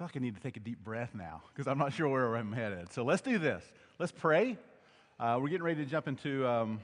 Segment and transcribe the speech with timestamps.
[0.00, 2.34] feel like I need to take a deep breath now because I'm not sure where
[2.34, 2.90] I'm headed.
[2.90, 3.62] So let's do this.
[3.98, 4.56] Let's pray.
[5.18, 6.80] Uh, we're getting ready to jump into um,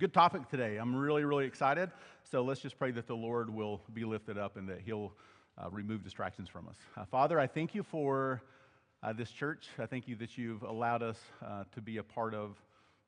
[0.00, 0.78] good topic today.
[0.78, 1.90] I'm really, really excited.
[2.30, 5.12] So let's just pray that the Lord will be lifted up and that He'll
[5.58, 6.76] uh, remove distractions from us.
[6.96, 8.40] Uh, Father, I thank you for
[9.02, 9.68] uh, this church.
[9.78, 12.56] I thank you that you've allowed us uh, to be a part of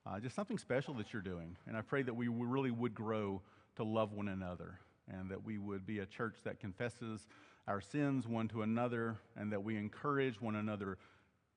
[0.05, 1.57] uh, just something special that you're doing.
[1.67, 3.41] And I pray that we really would grow
[3.77, 7.27] to love one another and that we would be a church that confesses
[7.67, 10.99] our sins one to another and that we encourage one another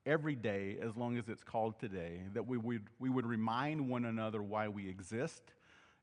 [0.06, 4.06] every day as long as it's called today, that we would, we would remind one
[4.06, 5.44] another why we exist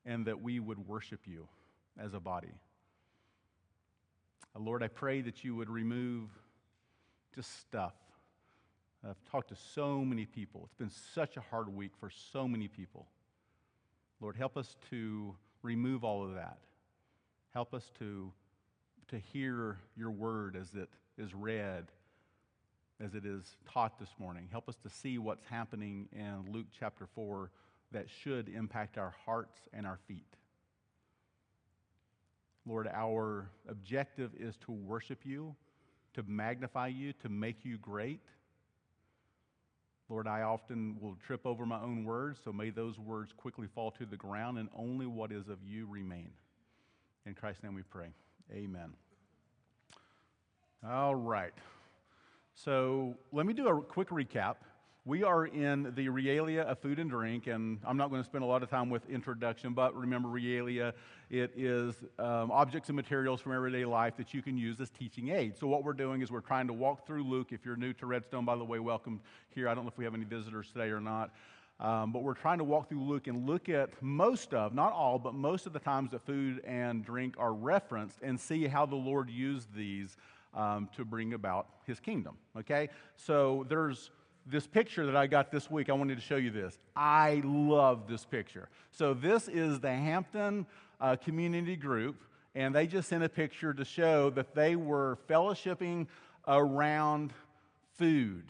[0.05, 1.49] and that we would worship you
[1.99, 2.53] as a body.
[4.55, 6.31] Uh, Lord, I pray that you would remove
[7.35, 7.95] just stuff.
[9.09, 10.63] I've talked to so many people.
[10.65, 13.07] It's been such a hard week for so many people.
[14.21, 16.59] Lord, help us to remove all of that.
[17.53, 18.33] Help us to,
[19.09, 20.89] to hear your word as it
[21.19, 21.87] is read,
[23.01, 24.49] as it is taught this morning.
[24.51, 27.51] Help us to see what's happening in Luke chapter 4
[27.93, 30.37] that should impact our hearts and our feet.
[32.67, 35.55] Lord, our objective is to worship you,
[36.15, 38.23] to magnify you, to make you great.
[40.09, 43.93] Lord, I often will trip over my own words, so may those words quickly fall
[43.93, 46.31] to the ground and only what is of you remain.
[47.25, 48.09] In Christ's name we pray.
[48.53, 48.93] Amen.
[50.89, 51.53] All right.
[52.55, 54.57] So let me do a quick recap.
[55.05, 58.43] We are in the realia of food and drink, and I'm not going to spend
[58.43, 60.93] a lot of time with introduction, but remember, realia,
[61.31, 65.29] it is um, objects and materials from everyday life that you can use as teaching
[65.29, 65.61] aids.
[65.61, 67.49] So, what we're doing is we're trying to walk through Luke.
[67.53, 69.21] If you're new to Redstone, by the way, welcome
[69.55, 69.69] here.
[69.69, 71.31] I don't know if we have any visitors today or not.
[71.79, 75.19] Um, but we're trying to walk through Luke and look at most of, not all,
[75.19, 78.97] but most of the times that food and drink are referenced and see how the
[78.97, 80.17] Lord used these
[80.55, 82.37] um, to bring about his kingdom.
[82.57, 82.89] Okay?
[83.17, 84.11] So there's
[84.47, 86.79] this picture that I got this week, I wanted to show you this.
[86.95, 88.69] I love this picture.
[88.93, 90.67] So, this is the Hampton
[91.01, 92.23] uh, Community Group,
[92.55, 96.07] and they just sent a picture to show that they were fellowshipping
[96.47, 97.33] around
[97.99, 98.45] food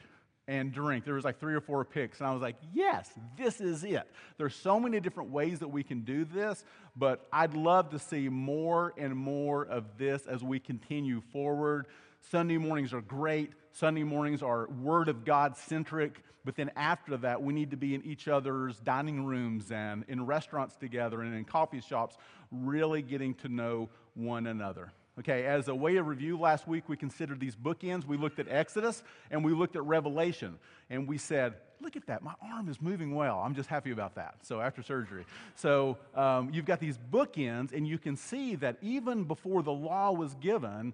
[0.49, 1.05] and drink.
[1.05, 4.09] There was like three or four picks, and I was like, yes, this is it.
[4.39, 6.65] There's so many different ways that we can do this,
[6.97, 11.87] but I'd love to see more and more of this as we continue forward.
[12.31, 13.53] Sunday mornings are great.
[13.73, 16.23] Sunday mornings are Word of God centric.
[16.45, 20.25] But then after that, we need to be in each other's dining rooms and in
[20.25, 22.17] restaurants together and in coffee shops,
[22.53, 24.93] really getting to know one another.
[25.19, 28.05] Okay, as a way of review, last week we considered these bookends.
[28.05, 30.59] We looked at Exodus and we looked at Revelation.
[30.91, 33.39] And we said, look at that, my arm is moving well.
[33.39, 34.35] I'm just happy about that.
[34.43, 35.25] So, after surgery.
[35.55, 40.13] So, um, you've got these bookends, and you can see that even before the law
[40.13, 40.93] was given,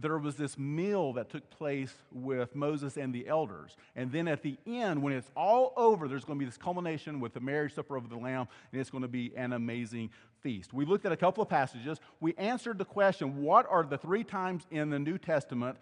[0.00, 3.76] there was this meal that took place with Moses and the elders.
[3.96, 7.20] And then at the end, when it's all over, there's going to be this culmination
[7.20, 10.72] with the marriage supper of the Lamb, and it's going to be an amazing feast.
[10.72, 11.98] We looked at a couple of passages.
[12.20, 15.76] We answered the question what are the three times in the New Testament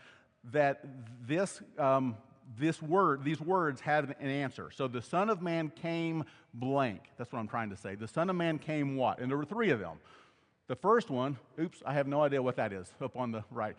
[0.53, 0.85] that
[1.27, 2.17] this, um,
[2.59, 4.71] this word, these words had an answer?
[4.75, 6.25] So the Son of Man came
[6.55, 7.03] blank.
[7.17, 7.95] That's what I'm trying to say.
[7.95, 9.21] The Son of Man came what?
[9.21, 9.99] And there were three of them.
[10.67, 13.75] The first one, oops, I have no idea what that is up on the right.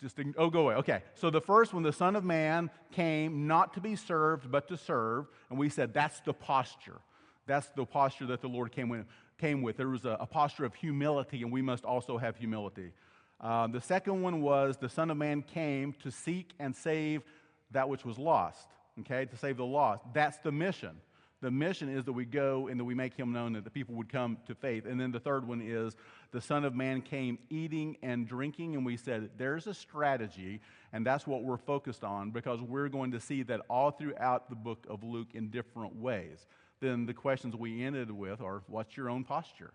[0.00, 0.74] Just, oh, go away.
[0.76, 1.02] Okay.
[1.14, 4.76] So the first one, the Son of Man came not to be served, but to
[4.76, 5.26] serve.
[5.48, 7.00] And we said that's the posture.
[7.46, 9.06] That's the posture that the Lord came with.
[9.38, 9.76] Came with.
[9.76, 12.92] There was a, a posture of humility, and we must also have humility.
[13.40, 17.22] Uh, the second one was the Son of Man came to seek and save
[17.70, 18.68] that which was lost.
[19.00, 20.02] Okay, to save the lost.
[20.14, 20.96] That's the mission.
[21.42, 23.94] The mission is that we go and that we make him known that the people
[23.96, 24.86] would come to faith.
[24.86, 25.94] And then the third one is
[26.32, 28.74] the Son of Man came eating and drinking.
[28.74, 30.60] And we said there's a strategy,
[30.92, 34.56] and that's what we're focused on because we're going to see that all throughout the
[34.56, 36.46] book of Luke in different ways.
[36.80, 39.72] Then the questions we ended with are what's your own posture?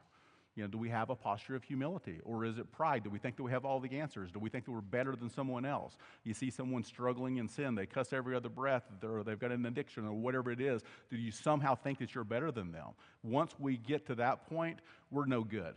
[0.62, 3.04] You know, do we have a posture of humility or is it pride?
[3.04, 4.32] Do we think that we have all the answers?
[4.32, 5.98] Do we think that we're better than someone else?
[6.24, 9.66] You see someone struggling in sin, they cuss every other breath, or they've got an
[9.66, 10.84] addiction or whatever it is.
[11.10, 12.90] Do you somehow think that you're better than them?
[13.24, 14.78] Once we get to that point,
[15.10, 15.74] we're no good.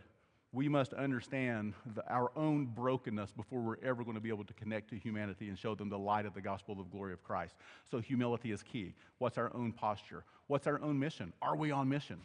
[0.53, 4.53] We must understand the, our own brokenness before we're ever going to be able to
[4.53, 7.55] connect to humanity and show them the light of the gospel of glory of Christ.
[7.89, 8.93] So, humility is key.
[9.17, 10.25] What's our own posture?
[10.45, 11.33] What's our own mission?
[11.41, 12.19] Are we on mission?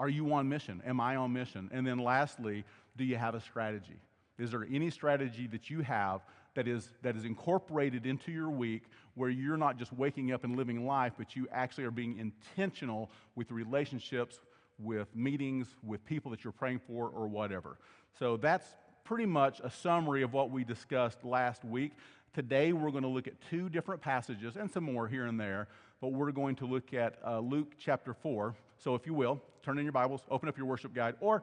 [0.00, 0.80] Are you on mission?
[0.86, 1.68] Am I on mission?
[1.74, 2.64] And then lastly,
[2.96, 4.00] do you have a strategy?
[4.38, 6.22] Is there any strategy that you have
[6.54, 10.56] that is, that is incorporated into your week where you're not just waking up and
[10.56, 14.40] living life, but you actually are being intentional with relationships,
[14.78, 17.76] with meetings, with people that you're praying for, or whatever?
[18.18, 18.66] So that's
[19.04, 21.92] pretty much a summary of what we discussed last week.
[22.32, 25.68] Today, we're going to look at two different passages and some more here and there,
[26.00, 28.54] but we're going to look at uh, Luke chapter 4.
[28.82, 31.42] So, if you will, turn in your Bibles, open up your worship guide, or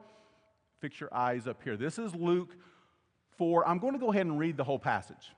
[0.80, 1.76] fix your eyes up here.
[1.76, 2.56] This is Luke
[3.36, 3.66] 4.
[3.66, 5.32] I'm going to go ahead and read the whole passage.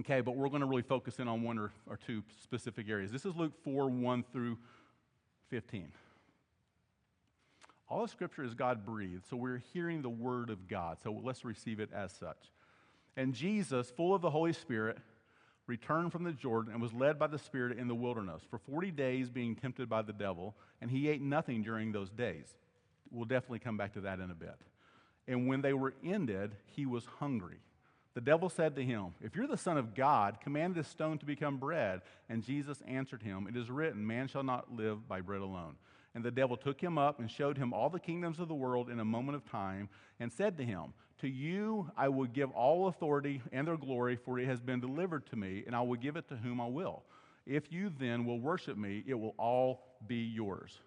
[0.00, 3.12] Okay, but we're going to really focus in on one or, or two specific areas.
[3.12, 4.56] This is Luke 4 1 through
[5.50, 5.92] 15.
[7.90, 10.96] All of Scripture is God breathed, so we're hearing the Word of God.
[11.04, 12.38] So let's receive it as such.
[13.18, 14.96] And Jesus, full of the Holy Spirit,
[15.66, 18.90] returned from the Jordan and was led by the Spirit in the wilderness for 40
[18.90, 22.46] days, being tempted by the devil, and he ate nothing during those days.
[23.10, 24.56] We'll definitely come back to that in a bit.
[25.28, 27.58] And when they were ended, he was hungry.
[28.14, 31.26] The devil said to him, If you're the Son of God, command this stone to
[31.26, 32.02] become bread.
[32.28, 35.76] And Jesus answered him, It is written, Man shall not live by bread alone.
[36.14, 38.90] And the devil took him up and showed him all the kingdoms of the world
[38.90, 39.88] in a moment of time,
[40.20, 44.40] and said to him, To you I will give all authority and their glory, for
[44.40, 47.04] it has been delivered to me, and I will give it to whom I will.
[47.46, 50.80] If you then will worship me, it will all be yours.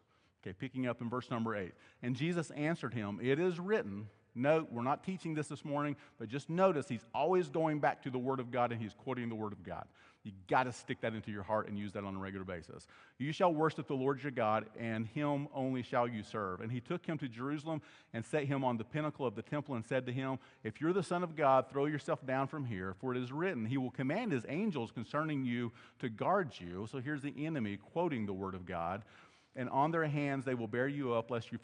[0.43, 1.71] Okay, picking up in verse number eight.
[2.03, 6.27] And Jesus answered him, It is written, Note, we're not teaching this this morning, but
[6.27, 9.35] just notice he's always going back to the Word of God and he's quoting the
[9.35, 9.85] Word of God.
[10.25, 12.87] You got to stick that into your heart and use that on a regular basis.
[13.19, 16.61] You shall worship the Lord your God, and him only shall you serve.
[16.61, 17.79] And he took him to Jerusalem
[18.11, 20.93] and set him on the pinnacle of the temple and said to him, If you're
[20.93, 23.91] the Son of God, throw yourself down from here, for it is written, He will
[23.91, 26.87] command His angels concerning you to guard you.
[26.91, 29.03] So here's the enemy quoting the Word of God
[29.55, 31.59] and on their hands they will bear you up, lest you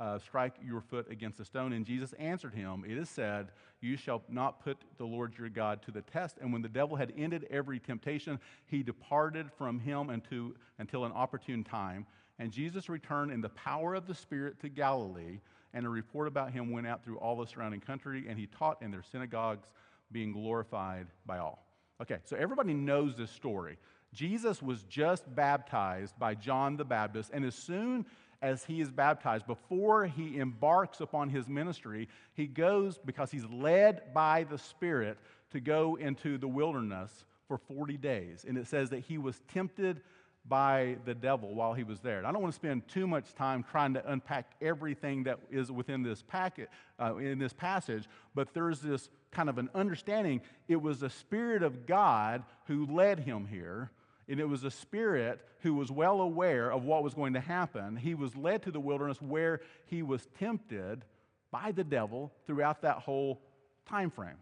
[0.00, 1.72] uh, strike your foot against a stone.
[1.72, 3.48] And Jesus answered him, It is said,
[3.80, 6.38] You shall not put the Lord your God to the test.
[6.40, 11.12] And when the devil had ended every temptation, he departed from him unto, until an
[11.12, 12.06] opportune time.
[12.38, 15.40] And Jesus returned in the power of the Spirit to Galilee,
[15.72, 18.82] and a report about him went out through all the surrounding country, and he taught
[18.82, 19.66] in their synagogues,
[20.12, 21.66] being glorified by all.
[22.00, 23.78] Okay, so everybody knows this story.
[24.16, 28.06] Jesus was just baptized by John the Baptist, and as soon
[28.40, 34.14] as he is baptized, before he embarks upon his ministry, he goes because he's led
[34.14, 35.18] by the Spirit
[35.50, 38.44] to go into the wilderness for 40 days.
[38.48, 40.00] And it says that he was tempted
[40.48, 42.18] by the devil while he was there.
[42.18, 45.70] And I don't want to spend too much time trying to unpack everything that is
[45.70, 46.70] within this packet
[47.00, 50.40] uh, in this passage, but there's this kind of an understanding.
[50.68, 53.90] It was the Spirit of God who led him here.
[54.28, 57.96] And it was a spirit who was well aware of what was going to happen.
[57.96, 61.04] He was led to the wilderness where he was tempted
[61.50, 63.40] by the devil throughout that whole
[63.88, 64.38] time frame.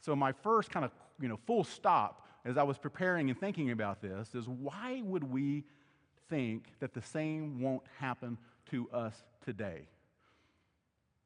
[0.00, 3.70] So my first kind of, you know, full stop as I was preparing and thinking
[3.70, 5.64] about this is why would we
[6.28, 8.38] think that the same won't happen
[8.70, 9.14] to us
[9.44, 9.88] today?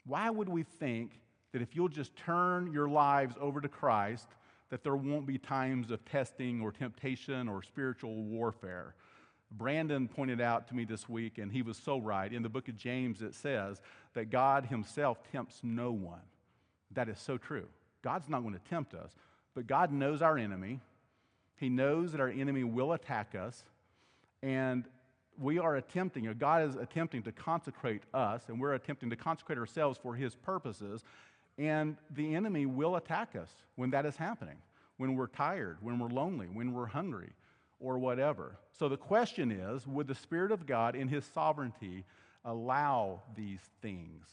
[0.07, 1.21] Why would we think
[1.53, 4.29] that if you'll just turn your lives over to Christ,
[4.71, 8.95] that there won't be times of testing or temptation or spiritual warfare?
[9.51, 12.33] Brandon pointed out to me this week, and he was so right.
[12.33, 13.81] In the book of James, it says
[14.15, 16.21] that God himself tempts no one.
[16.93, 17.67] That is so true.
[18.03, 19.13] God's not going to tempt us,
[19.55, 20.81] but God knows our enemy.
[21.57, 23.65] He knows that our enemy will attack us,
[24.43, 24.85] and
[25.41, 29.59] we are attempting, or God is attempting to consecrate us, and we're attempting to consecrate
[29.59, 31.05] ourselves for His purposes,
[31.59, 34.57] and the enemy will attack us when that is happening,
[34.97, 37.33] when we're tired, when we're lonely, when we're hungry,
[37.81, 38.57] or whatever.
[38.79, 42.05] So the question is would the Spirit of God, in His sovereignty,
[42.45, 44.27] allow these things?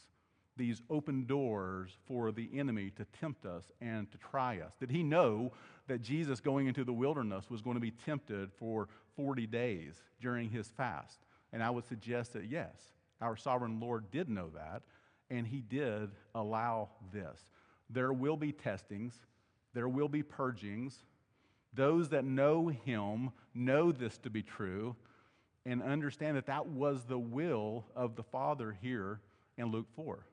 [0.56, 4.72] These open doors for the enemy to tempt us and to try us?
[4.80, 5.52] Did he know
[5.86, 10.48] that Jesus going into the wilderness was going to be tempted for 40 days during
[10.48, 11.18] his fast?
[11.52, 12.74] And I would suggest that yes,
[13.20, 14.82] our sovereign Lord did know that,
[15.30, 17.40] and he did allow this.
[17.90, 19.14] There will be testings,
[19.74, 20.98] there will be purgings.
[21.74, 24.96] Those that know him know this to be true
[25.66, 29.20] and understand that that was the will of the Father here
[29.58, 30.24] in Luke 4.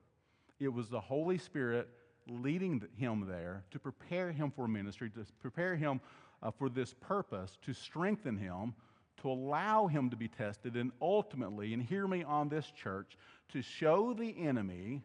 [0.60, 1.88] It was the Holy Spirit
[2.28, 6.00] leading him there to prepare him for ministry, to prepare him
[6.42, 8.74] uh, for this purpose, to strengthen him,
[9.20, 13.16] to allow him to be tested, and ultimately, and hear me on this church,
[13.52, 15.02] to show the enemy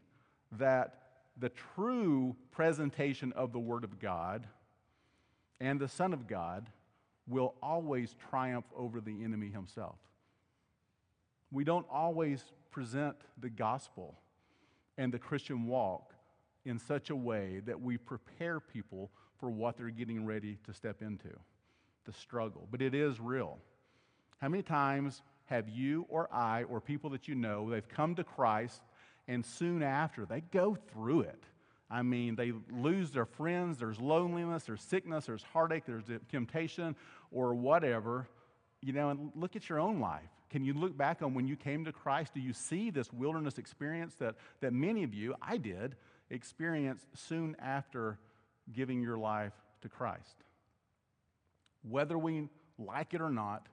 [0.53, 0.95] that
[1.37, 4.47] the true presentation of the Word of God
[5.61, 6.69] and the Son of God
[7.27, 9.97] will always triumph over the enemy himself.
[11.51, 14.15] We don't always present the gospel
[14.97, 16.13] and the Christian walk
[16.65, 21.01] in such a way that we prepare people for what they're getting ready to step
[21.01, 21.29] into
[22.05, 22.67] the struggle.
[22.69, 23.57] But it is real.
[24.39, 28.23] How many times have you or I or people that you know, they've come to
[28.23, 28.81] Christ
[29.27, 31.43] and soon after they go through it?
[31.89, 36.95] I mean, they lose their friends, there's loneliness, there's sickness, there's heartache, there's temptation,
[37.31, 38.27] or whatever.
[38.81, 40.29] You know, and look at your own life.
[40.51, 42.33] Can you look back on when you came to Christ?
[42.33, 45.95] Do you see this wilderness experience that, that many of you, I did,
[46.29, 48.19] experience soon after
[48.71, 50.43] giving your life to Christ?
[51.81, 53.67] Whether we like it or not,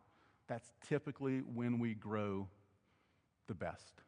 [0.49, 2.49] that's typically when we grow
[3.47, 4.03] the best.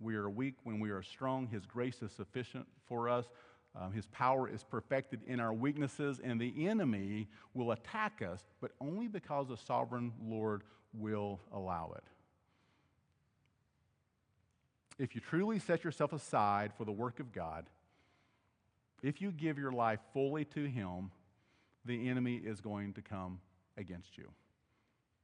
[0.00, 1.46] We are weak when we are strong.
[1.46, 3.26] His grace is sufficient for us.
[3.74, 8.72] Um, his power is perfected in our weaknesses, and the enemy will attack us, but
[8.80, 10.62] only because the sovereign Lord
[10.94, 12.04] will allow it.
[14.98, 17.66] If you truly set yourself aside for the work of God,
[19.02, 21.10] if you give your life fully to Him,
[21.84, 23.40] the enemy is going to come
[23.76, 24.30] against you.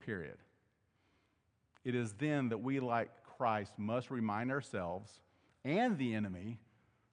[0.04, 0.36] Period.
[1.84, 5.10] It is then that we, like Christ, must remind ourselves
[5.64, 6.58] and the enemy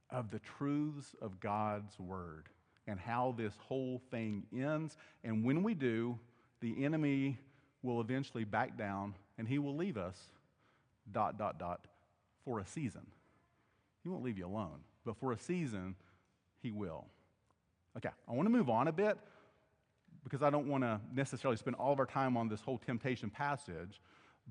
[0.09, 2.45] of the truths of God's word
[2.87, 4.97] and how this whole thing ends.
[5.23, 6.17] And when we do,
[6.61, 7.37] the enemy
[7.83, 10.17] will eventually back down and he will leave us,
[11.11, 11.85] dot, dot, dot,
[12.43, 13.05] for a season.
[14.03, 15.95] He won't leave you alone, but for a season,
[16.61, 17.05] he will.
[17.97, 19.17] Okay, I want to move on a bit
[20.23, 23.29] because I don't want to necessarily spend all of our time on this whole temptation
[23.29, 24.01] passage,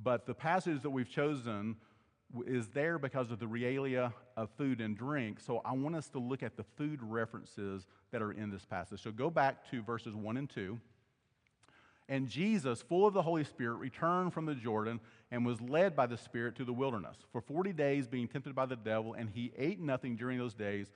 [0.03, 1.77] but the passage that we've chosen
[2.47, 5.41] is there because of the realia of food and drink.
[5.41, 9.03] So I want us to look at the food references that are in this passage.
[9.03, 10.79] So go back to verses 1 and 2.
[12.11, 16.07] And Jesus, full of the Holy Spirit, returned from the Jordan and was led by
[16.07, 19.15] the Spirit to the wilderness for 40 days, being tempted by the devil.
[19.15, 20.91] And he ate nothing during those days.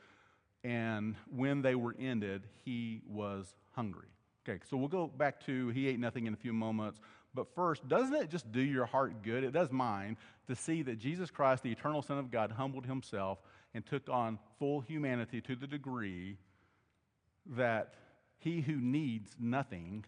[0.64, 4.08] And when they were ended, he was hungry.
[4.48, 6.98] Okay, so we'll go back to he ate nothing in a few moments.
[7.34, 9.44] But first, doesn't it just do your heart good?
[9.44, 10.16] It does mine
[10.48, 13.38] to see that Jesus Christ, the eternal Son of God, humbled himself
[13.72, 16.36] and took on full humanity to the degree
[17.46, 17.94] that
[18.38, 20.04] he who needs nothing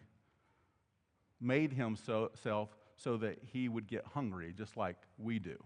[1.41, 2.31] made himself
[2.97, 5.57] so that he would get hungry, just like we do.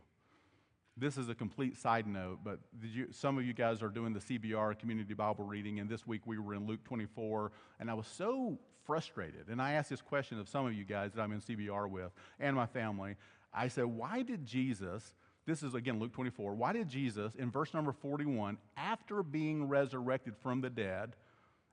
[0.99, 4.19] This is a complete side note, but you, some of you guys are doing the
[4.19, 8.05] CBR Community Bible Reading, and this week we were in Luke 24, and I was
[8.05, 9.47] so frustrated.
[9.47, 12.11] And I asked this question of some of you guys that I'm in CBR with
[12.37, 13.15] and my family.
[13.53, 15.13] I said, Why did Jesus,
[15.45, 20.35] this is again Luke 24, why did Jesus, in verse number 41, after being resurrected
[20.43, 21.15] from the dead,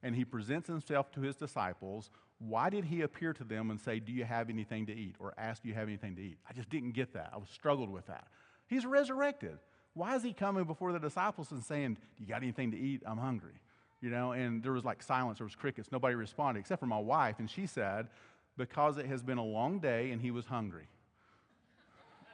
[0.04, 3.98] and he presents himself to his disciples, why did he appear to them and say,
[3.98, 5.16] Do you have anything to eat?
[5.18, 6.38] or ask, Do you have anything to eat?
[6.48, 7.30] I just didn't get that.
[7.34, 8.28] I was struggled with that.
[8.68, 9.58] He's resurrected.
[9.94, 13.02] Why is he coming before the disciples and saying, You got anything to eat?
[13.06, 13.54] I'm hungry.
[14.02, 15.90] You know, and there was like silence, there was crickets.
[15.90, 17.36] Nobody responded except for my wife.
[17.38, 18.08] And she said,
[18.56, 20.86] Because it has been a long day and he was hungry.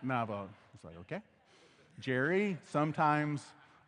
[0.03, 0.49] Now I was
[0.85, 1.21] like, Okay.
[2.01, 3.45] Jerry sometimes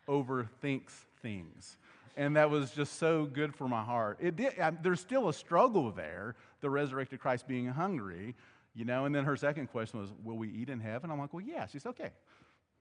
[0.07, 1.77] overthinks things.
[2.17, 4.19] And that was just so good for my heart.
[4.21, 8.35] It did, I, there's still a struggle there, the resurrected Christ being hungry,
[8.73, 9.03] you know.
[9.03, 11.11] And then her second question was, Will we eat in heaven?
[11.11, 11.67] I'm like, Well, yeah.
[11.67, 12.11] She's okay.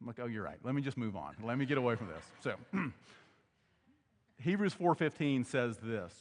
[0.04, 0.58] I'm like, oh, you're right.
[0.62, 1.34] Let me just move on.
[1.42, 2.24] Let me get away from this.
[2.42, 2.56] So,
[4.42, 6.12] Hebrews 4:15 says this: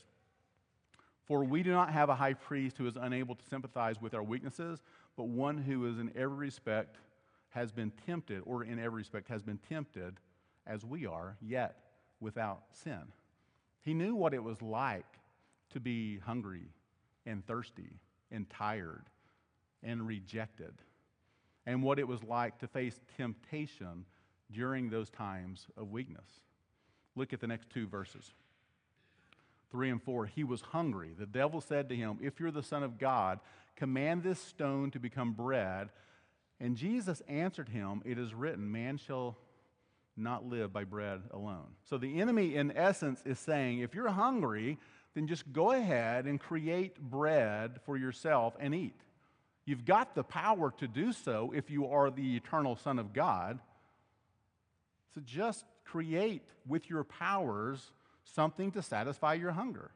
[1.25, 4.23] For we do not have a high priest who is unable to sympathize with our
[4.23, 4.81] weaknesses,
[5.17, 6.95] but one who is in every respect
[7.49, 10.15] has been tempted, or in every respect has been tempted
[10.65, 11.75] as we are, yet
[12.21, 13.01] without sin.
[13.81, 15.19] He knew what it was like
[15.71, 16.69] to be hungry
[17.25, 17.99] and thirsty
[18.31, 19.03] and tired
[19.83, 20.71] and rejected
[21.65, 24.05] and what it was like to face temptation
[24.51, 26.41] during those times of weakness.
[27.15, 28.33] Look at the next two verses.
[29.71, 30.27] 3 and 4.
[30.27, 31.15] He was hungry.
[31.17, 33.39] The devil said to him, If you're the Son of God,
[33.75, 35.89] command this stone to become bread.
[36.59, 39.37] And Jesus answered him, It is written, Man shall
[40.15, 41.75] not live by bread alone.
[41.89, 44.77] So the enemy, in essence, is saying, If you're hungry,
[45.15, 48.99] then just go ahead and create bread for yourself and eat.
[49.65, 53.59] You've got the power to do so if you are the eternal Son of God.
[55.15, 57.93] So just create with your powers
[58.23, 59.91] something to satisfy your hunger.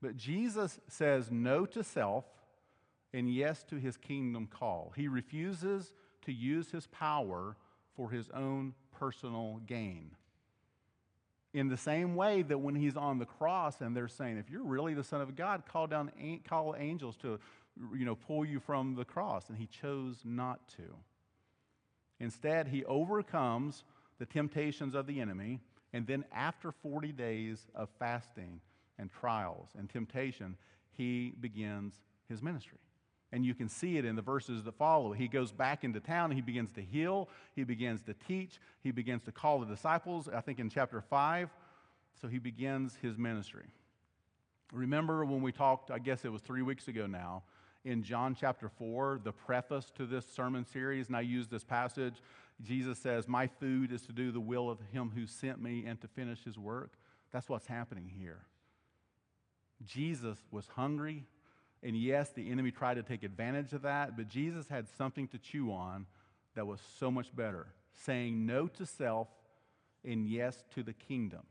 [0.00, 2.24] But Jesus says no to self
[3.14, 4.92] and yes to his kingdom call.
[4.96, 5.92] He refuses
[6.26, 7.56] to use his power
[7.94, 10.10] for his own personal gain.
[11.54, 14.64] In the same way that when he's on the cross and they're saying, if you're
[14.64, 16.10] really the Son of God, call down
[16.48, 17.38] call angels to
[17.94, 20.96] you know, pull you from the cross, and he chose not to.
[22.20, 23.84] Instead, he overcomes
[24.18, 25.60] the temptations of the enemy,
[25.92, 28.60] and then after 40 days of fasting
[28.98, 30.56] and trials and temptation,
[30.92, 31.94] he begins
[32.28, 32.78] his ministry.
[33.32, 35.12] And you can see it in the verses that follow.
[35.12, 39.22] He goes back into town, he begins to heal, he begins to teach, he begins
[39.24, 40.28] to call the disciples.
[40.28, 41.48] I think in chapter 5,
[42.20, 43.66] So he begins his ministry.
[44.72, 47.42] Remember when we talked, I guess it was three weeks ago now,
[47.84, 52.14] in John chapter 4, the preface to this sermon series, and I use this passage.
[52.62, 56.00] Jesus says, My food is to do the will of him who sent me and
[56.00, 56.92] to finish his work.
[57.32, 58.40] That's what's happening here.
[59.84, 61.24] Jesus was hungry,
[61.82, 65.38] and yes, the enemy tried to take advantage of that, but Jesus had something to
[65.38, 66.06] chew on
[66.54, 67.66] that was so much better,
[68.04, 69.28] saying no to self
[70.04, 71.42] and yes to the kingdom.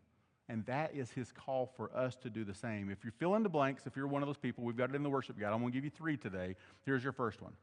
[0.51, 2.89] And that is his call for us to do the same.
[2.89, 4.97] If you fill in the blanks, if you're one of those people, we've got it
[4.97, 5.53] in the worship guide.
[5.53, 6.57] I'm going to give you three today.
[6.85, 7.53] Here's your first one.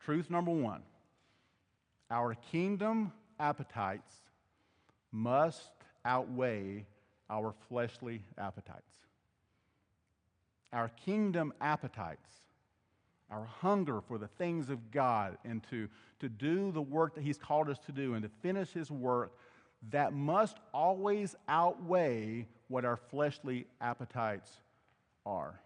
[0.00, 0.82] Truth number one
[2.10, 4.12] our kingdom appetites
[5.12, 5.70] must
[6.04, 6.86] outweigh
[7.30, 8.82] our fleshly appetites.
[10.72, 12.28] Our kingdom appetites,
[13.30, 17.38] our hunger for the things of God and to, to do the work that He's
[17.38, 19.38] called us to do and to finish His work
[19.90, 24.50] that must always outweigh what our fleshly appetites
[25.24, 25.60] are.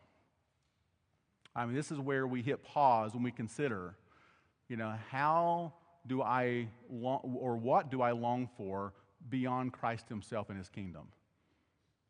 [1.55, 3.97] I mean, this is where we hit pause when we consider,
[4.69, 5.73] you know, how
[6.07, 8.93] do I long, or what do I long for
[9.29, 11.09] beyond Christ Himself and His kingdom?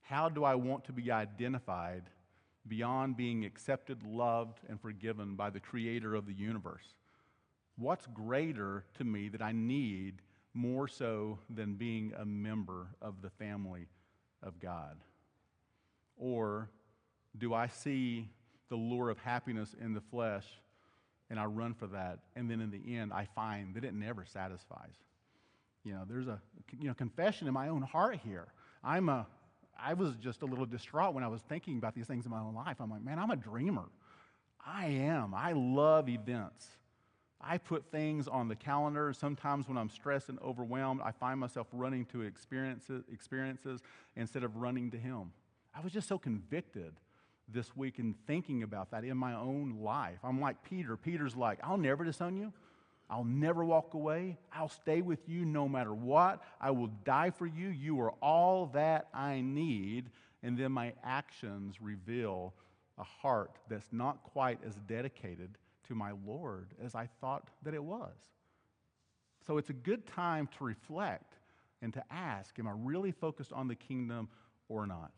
[0.02, 2.02] How do I want to be identified
[2.66, 6.94] beyond being accepted, loved, and forgiven by the Creator of the universe?
[7.78, 10.20] What's greater to me that I need
[10.54, 13.86] more so than being a member of the family
[14.42, 14.96] of God?
[16.16, 16.68] Or
[17.36, 18.28] do I see
[18.68, 20.44] the lure of happiness in the flesh
[21.28, 24.24] and I run for that, and then in the end, I find that it never
[24.24, 24.94] satisfies?
[25.84, 26.40] You know, there's a
[26.78, 28.48] you know, confession in my own heart here.
[28.82, 29.26] I'm a,
[29.78, 32.40] I was just a little distraught when I was thinking about these things in my
[32.40, 32.76] own life.
[32.80, 33.88] I'm like, man, I'm a dreamer.
[34.66, 35.34] I am.
[35.34, 36.66] I love events.
[37.40, 39.12] I put things on the calendar.
[39.12, 43.80] Sometimes when I'm stressed and overwhelmed, I find myself running to experiences, experiences
[44.16, 45.32] instead of running to Him.
[45.74, 46.92] I was just so convicted
[47.48, 50.18] this week in thinking about that in my own life.
[50.22, 50.96] I'm like Peter.
[50.96, 52.52] Peter's like, I'll never disown you.
[53.08, 54.38] I'll never walk away.
[54.52, 56.42] I'll stay with you no matter what.
[56.60, 57.68] I will die for you.
[57.68, 60.10] You are all that I need.
[60.42, 62.54] And then my actions reveal
[62.98, 65.50] a heart that's not quite as dedicated
[65.90, 68.14] to my Lord as I thought that it was.
[69.44, 71.34] So it's a good time to reflect
[71.82, 74.28] and to ask Am I really focused on the kingdom
[74.68, 75.10] or not?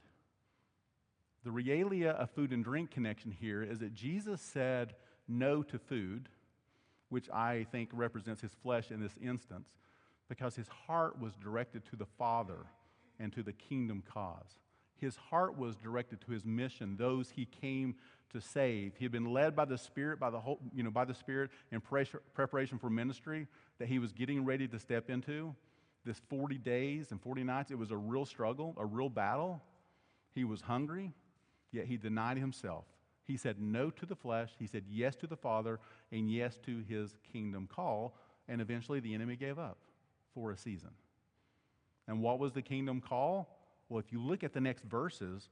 [1.44, 4.94] The realia of food and drink connection here is that Jesus said
[5.28, 6.28] no to food,
[7.10, 9.68] which I think represents his flesh in this instance,
[10.28, 12.64] because his heart was directed to the Father
[13.20, 14.58] and to the kingdom cause.
[15.02, 17.96] His heart was directed to his mission, those he came
[18.32, 18.92] to save.
[18.96, 21.50] He had been led by the Spirit, by the whole, you know, by the Spirit
[21.72, 23.48] in preparation for ministry
[23.80, 25.56] that he was getting ready to step into.
[26.04, 29.60] This 40 days and 40 nights, it was a real struggle, a real battle.
[30.36, 31.12] He was hungry,
[31.72, 32.84] yet he denied himself.
[33.24, 35.80] He said no to the flesh, he said yes to the Father,
[36.12, 38.14] and yes to his kingdom call,
[38.48, 39.78] and eventually the enemy gave up
[40.32, 40.90] for a season.
[42.06, 43.58] And what was the kingdom call?
[43.88, 45.48] Well, if you look at the next verses,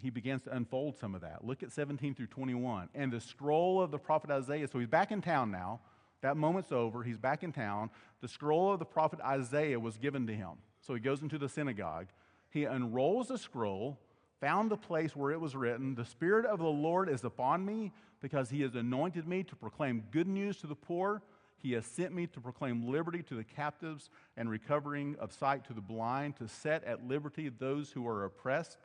[0.00, 1.44] he begins to unfold some of that.
[1.44, 2.88] Look at 17 through 21.
[2.94, 5.80] And the scroll of the prophet Isaiah, so he's back in town now.
[6.22, 7.02] That moment's over.
[7.02, 7.90] He's back in town.
[8.22, 10.52] The scroll of the prophet Isaiah was given to him.
[10.80, 12.06] So he goes into the synagogue.
[12.50, 13.98] He unrolls the scroll,
[14.40, 17.92] found the place where it was written The Spirit of the Lord is upon me
[18.22, 21.20] because he has anointed me to proclaim good news to the poor.
[21.64, 25.72] He has sent me to proclaim liberty to the captives and recovering of sight to
[25.72, 28.76] the blind, to set at liberty those who are oppressed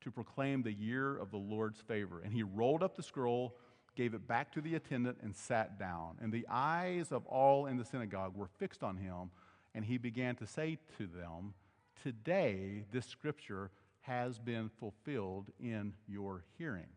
[0.00, 2.20] to proclaim the year of the Lord's favor.
[2.24, 3.56] And he rolled up the scroll,
[3.94, 6.16] gave it back to the attendant, and sat down.
[6.20, 9.30] And the eyes of all in the synagogue were fixed on him,
[9.72, 11.54] and he began to say to them,
[12.02, 13.70] Today this scripture
[14.00, 16.88] has been fulfilled in your hearing.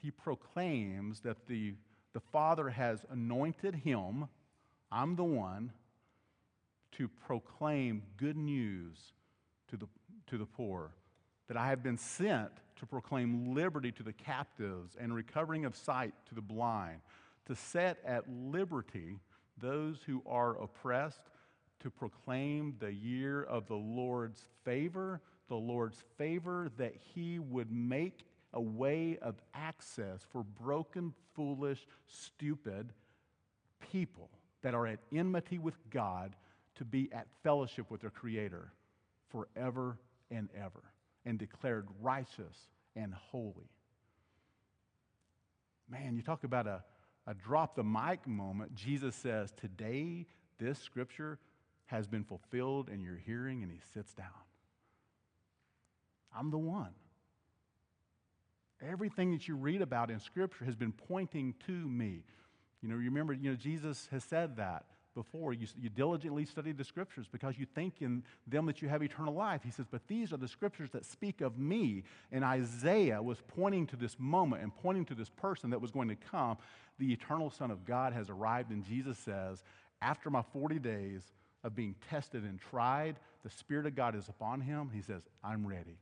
[0.00, 1.74] He proclaims that the,
[2.12, 4.28] the Father has anointed him,
[4.90, 5.72] I'm the one,
[6.92, 8.98] to proclaim good news
[9.68, 9.86] to the,
[10.26, 10.90] to the poor
[11.48, 16.14] that I have been sent to proclaim liberty to the captives and recovering of sight
[16.28, 17.00] to the blind,
[17.46, 19.18] to set at liberty
[19.60, 21.20] those who are oppressed,
[21.80, 28.24] to proclaim the year of the Lord's favor, the Lord's favor that He would make
[28.52, 32.92] a way of access for broken, foolish, stupid
[33.92, 34.30] people
[34.62, 36.34] that are at enmity with God
[36.76, 38.72] to be at fellowship with their Creator
[39.28, 39.98] forever
[40.30, 40.82] and ever
[41.24, 43.70] and declared righteous and holy.
[45.88, 46.82] Man, you talk about a,
[47.26, 48.74] a drop the mic moment.
[48.74, 50.26] Jesus says, Today,
[50.58, 51.38] this scripture
[51.86, 54.26] has been fulfilled in your hearing, and he sits down.
[56.36, 56.94] I'm the one.
[58.86, 62.22] Everything that you read about in Scripture has been pointing to me.
[62.82, 65.52] You know, remember, you know, Jesus has said that before.
[65.52, 69.34] You, you diligently study the Scriptures because you think in them that you have eternal
[69.34, 69.60] life.
[69.64, 72.04] He says, but these are the Scriptures that speak of me.
[72.32, 76.08] And Isaiah was pointing to this moment and pointing to this person that was going
[76.08, 76.56] to come.
[76.98, 79.62] The eternal Son of God has arrived, and Jesus says,
[80.02, 81.22] after my 40 days
[81.64, 84.90] of being tested and tried, the Spirit of God is upon him.
[84.94, 85.98] He says, I'm ready.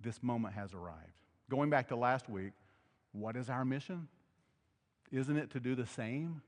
[0.00, 1.23] This moment has arrived.
[1.50, 2.52] Going back to last week,
[3.12, 4.08] what is our mission?
[5.12, 6.42] Isn't it to do the same?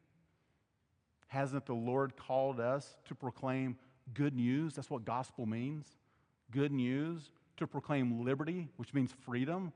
[1.29, 3.77] Hasn't the Lord called us to proclaim
[4.15, 4.75] good news?
[4.75, 5.87] That's what gospel means.
[6.51, 9.73] Good news, to proclaim liberty, which means freedom.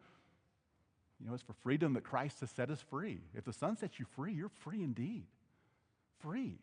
[1.21, 3.21] You know, it's for freedom that Christ has set us free.
[3.35, 5.25] If the Son sets you free, you're free indeed.
[6.21, 6.59] Free.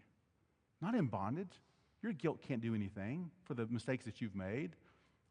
[0.82, 1.62] Not in bondage.
[2.02, 4.72] Your guilt can't do anything for the mistakes that you've made.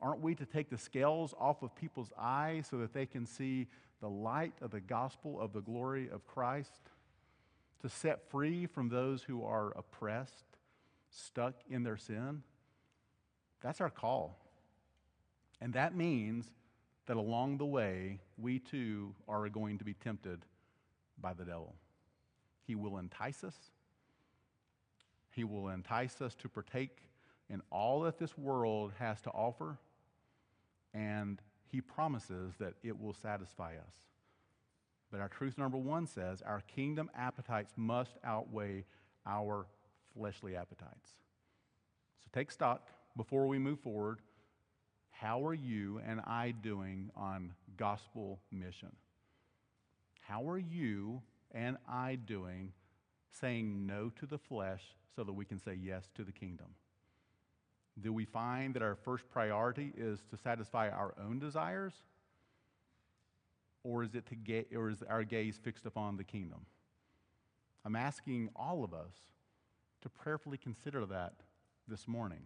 [0.00, 3.66] Aren't we to take the scales off of people's eyes so that they can see
[4.00, 6.90] the light of the gospel of the glory of Christ?
[7.82, 10.44] To set free from those who are oppressed,
[11.10, 12.42] stuck in their sin?
[13.62, 14.38] That's our call.
[15.60, 16.50] And that means
[17.06, 20.44] that along the way, we too are going to be tempted
[21.20, 21.74] by the devil.
[22.66, 23.56] He will entice us,
[25.30, 26.98] he will entice us to partake
[27.48, 29.78] in all that this world has to offer,
[30.96, 33.94] and He promises that it will satisfy us.
[35.10, 38.84] But our truth number one says our kingdom appetites must outweigh
[39.26, 39.66] our
[40.14, 41.10] fleshly appetites.
[42.20, 44.20] So take stock before we move forward.
[45.10, 48.94] How are you and I doing on gospel mission?
[50.20, 52.72] How are you and I doing
[53.30, 54.82] saying no to the flesh
[55.14, 56.66] so that we can say yes to the kingdom?
[58.00, 61.94] Do we find that our first priority is to satisfy our own desires?
[63.82, 66.66] Or is, it to get, or is our gaze fixed upon the kingdom?
[67.84, 69.14] I'm asking all of us
[70.02, 71.34] to prayerfully consider that
[71.88, 72.42] this morning.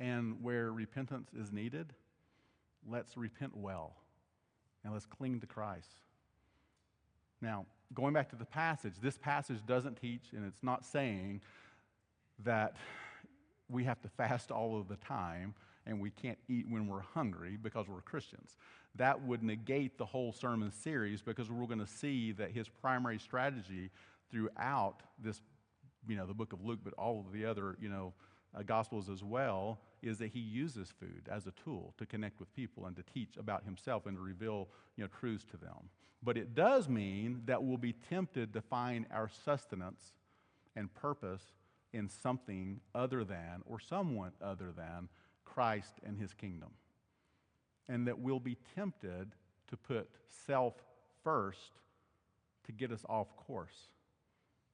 [0.00, 1.92] And where repentance is needed,
[2.88, 3.96] let's repent well
[4.84, 6.00] and let's cling to Christ.
[7.40, 11.40] Now, going back to the passage, this passage doesn't teach, and it's not saying
[12.44, 12.74] that
[13.70, 15.54] we have to fast all of the time
[15.86, 18.56] and we can't eat when we're hungry because we're Christians.
[18.96, 23.18] That would negate the whole sermon series because we're going to see that his primary
[23.18, 23.90] strategy
[24.30, 25.40] throughout this,
[26.06, 28.12] you know, the book of Luke, but all of the other, you know,
[28.54, 32.54] uh, gospels as well, is that he uses food as a tool to connect with
[32.54, 35.90] people and to teach about himself and to reveal, you know, truths to them.
[36.22, 40.12] But it does mean that we'll be tempted to find our sustenance
[40.76, 41.42] and purpose
[41.98, 45.08] in something other than or someone other than
[45.44, 46.70] Christ and his kingdom.
[47.88, 49.32] And that we'll be tempted
[49.68, 50.08] to put
[50.46, 50.74] self
[51.24, 51.72] first
[52.66, 53.88] to get us off course.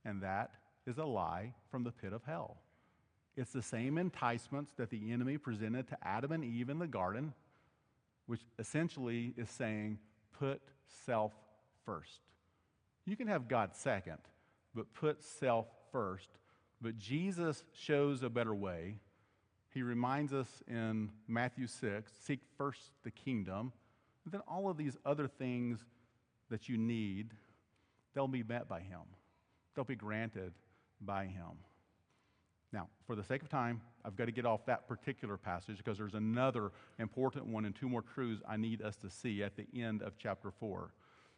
[0.05, 0.51] And that
[0.87, 2.59] is a lie from the pit of hell.
[3.37, 7.33] It's the same enticements that the enemy presented to Adam and Eve in the garden,
[8.27, 9.99] which essentially is saying,
[10.39, 10.61] put
[11.07, 11.33] self
[11.85, 12.21] first.
[13.07, 14.19] You can have God second,
[14.75, 16.29] but put self first
[16.81, 18.99] but Jesus shows a better way.
[19.71, 23.73] He reminds us in Matthew 6 seek first the kingdom,
[24.25, 25.85] and then all of these other things
[26.51, 27.33] that you need,
[28.15, 29.01] they'll be met by Him,
[29.75, 30.53] they'll be granted
[31.01, 31.59] by Him.
[32.73, 35.97] Now, for the sake of time, I've got to get off that particular passage because
[35.97, 39.67] there's another important one and two more truths I need us to see at the
[39.81, 40.91] end of chapter 4.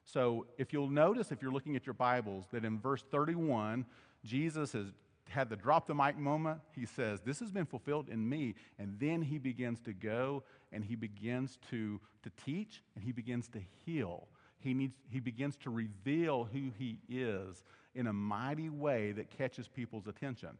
[0.04, 3.84] So, if you'll notice, if you're looking at your Bibles, that in verse 31,
[4.24, 4.86] Jesus has
[5.28, 8.54] had the drop the mic moment, he says, This has been fulfilled in me.
[8.78, 13.48] And then he begins to go and he begins to, to teach and he begins
[13.48, 14.28] to heal.
[14.58, 19.68] He, needs, he begins to reveal who he is in a mighty way that catches
[19.68, 20.50] people's attention.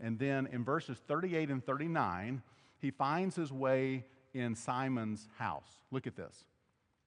[0.00, 2.42] And then in verses 38 and 39,
[2.78, 5.82] he finds his way in Simon's house.
[5.90, 6.44] Look at this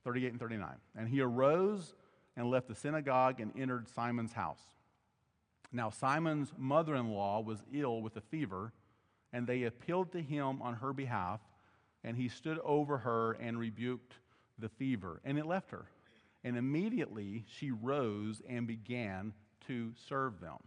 [0.03, 0.69] 38 and 39.
[0.97, 1.93] And he arose
[2.35, 4.61] and left the synagogue and entered Simon's house.
[5.71, 8.73] Now, Simon's mother in law was ill with a fever,
[9.31, 11.39] and they appealed to him on her behalf,
[12.03, 14.13] and he stood over her and rebuked
[14.57, 15.85] the fever, and it left her.
[16.43, 19.33] And immediately she rose and began
[19.67, 20.57] to serve them.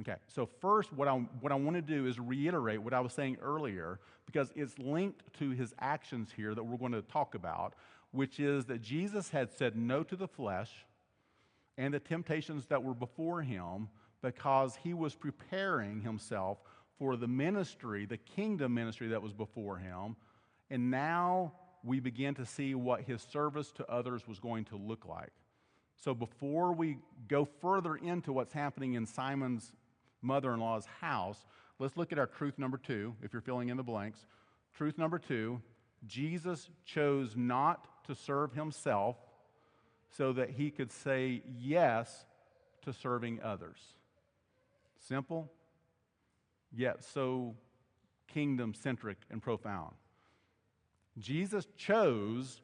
[0.00, 3.12] Okay, so first, what I, what I want to do is reiterate what I was
[3.12, 7.74] saying earlier, because it's linked to his actions here that we're going to talk about,
[8.12, 10.70] which is that Jesus had said no to the flesh
[11.78, 13.88] and the temptations that were before him
[14.20, 16.58] because he was preparing himself
[16.98, 20.16] for the ministry, the kingdom ministry that was before him.
[20.70, 21.52] And now
[21.84, 25.30] we begin to see what his service to others was going to look like.
[25.96, 29.72] So before we go further into what's happening in Simon's
[30.20, 31.46] mother in law's house,
[31.78, 34.26] let's look at our truth number two, if you're filling in the blanks.
[34.74, 35.62] Truth number two
[36.06, 39.16] Jesus chose not to serve himself
[40.16, 42.24] so that he could say yes
[42.82, 43.78] to serving others.
[44.98, 45.50] Simple,
[46.72, 47.54] yet so
[48.26, 49.94] kingdom centric and profound.
[51.18, 52.60] Jesus chose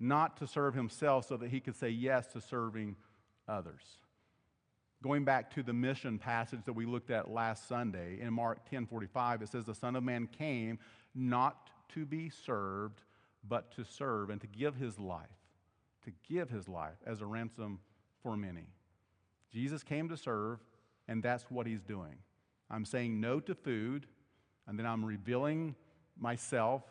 [0.00, 2.96] not to serve himself so that he could say yes to serving
[3.48, 3.82] others.
[5.02, 9.42] Going back to the mission passage that we looked at last Sunday in Mark 10:45
[9.42, 10.78] it says the son of man came
[11.14, 13.02] not to be served
[13.46, 15.43] but to serve and to give his life
[16.04, 17.80] to give his life as a ransom
[18.22, 18.68] for many.
[19.52, 20.58] Jesus came to serve
[21.08, 22.16] and that's what he's doing.
[22.70, 24.06] I'm saying no to food
[24.66, 25.74] and then I'm revealing
[26.18, 26.82] myself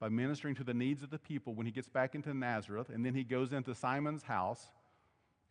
[0.00, 3.04] by ministering to the needs of the people when he gets back into Nazareth, and
[3.04, 4.70] then he goes into Simon's house,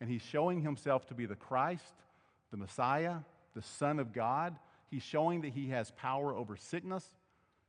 [0.00, 1.94] and he's showing himself to be the Christ,
[2.50, 3.16] the Messiah,
[3.54, 4.56] the Son of God.
[4.90, 7.04] He's showing that he has power over sickness,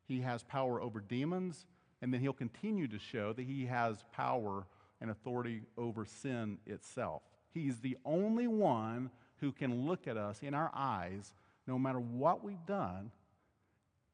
[0.08, 1.66] he has power over demons,
[2.02, 4.66] and then he'll continue to show that he has power
[5.02, 7.22] and authority over sin itself.
[7.54, 11.34] He's the only one who can look at us in our eyes,
[11.66, 13.12] no matter what we've done,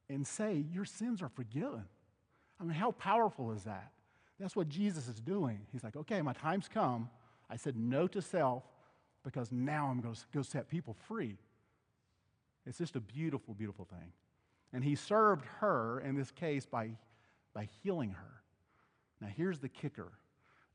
[0.09, 1.85] and say, Your sins are forgiven.
[2.59, 3.91] I mean, how powerful is that?
[4.39, 5.59] That's what Jesus is doing.
[5.71, 7.09] He's like, okay, my time's come.
[7.49, 8.63] I said no to self
[9.23, 11.37] because now I'm going to go set people free.
[12.65, 14.11] It's just a beautiful, beautiful thing.
[14.73, 16.91] And he served her in this case by,
[17.53, 18.41] by healing her.
[19.21, 20.11] Now, here's the kicker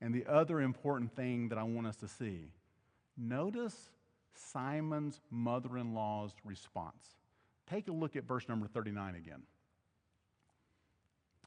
[0.01, 2.53] and the other important thing that I want us to see.
[3.17, 3.91] Notice
[4.35, 7.05] Simon's mother in law's response.
[7.69, 9.43] Take a look at verse number 39 again.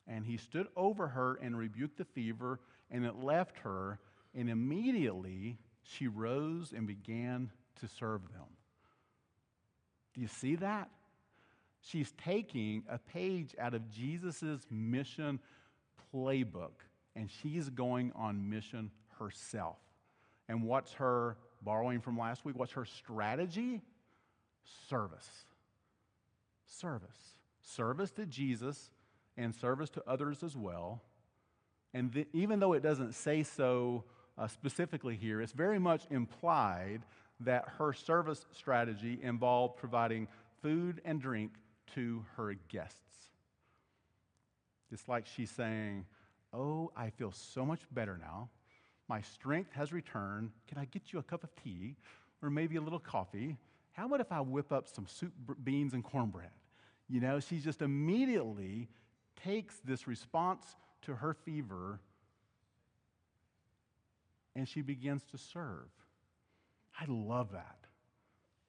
[0.08, 2.60] And he stood over her and rebuked the fever,
[2.92, 4.00] and it left her,
[4.36, 8.48] and immediately she rose and began to serve them.
[10.14, 10.90] Do you see that?
[11.82, 15.40] She's taking a page out of Jesus' mission
[16.14, 16.72] playbook,
[17.16, 19.78] and she's going on mission herself.
[20.50, 23.82] And what's her, borrowing from last week, what's her strategy?
[24.90, 25.30] Service.
[26.66, 27.36] Service.
[27.62, 28.92] Service to Jesus
[29.38, 31.02] and service to others as well.
[31.94, 34.04] And th- even though it doesn't say so
[34.38, 37.04] uh, specifically here, it's very much implied
[37.40, 40.28] that her service strategy involved providing
[40.62, 41.54] food and drink
[41.96, 42.98] to her guests.
[44.92, 46.06] It's like she's saying,
[46.54, 48.50] Oh, I feel so much better now.
[49.10, 50.52] My strength has returned.
[50.68, 51.96] Can I get you a cup of tea
[52.42, 53.58] or maybe a little coffee?
[53.94, 56.52] How about if I whip up some soup, beans, and cornbread?
[57.10, 58.90] You know, she just immediately
[59.44, 60.66] takes this response
[61.04, 62.00] to her fever
[64.56, 65.90] and she begins to serve.
[67.00, 67.78] I love that.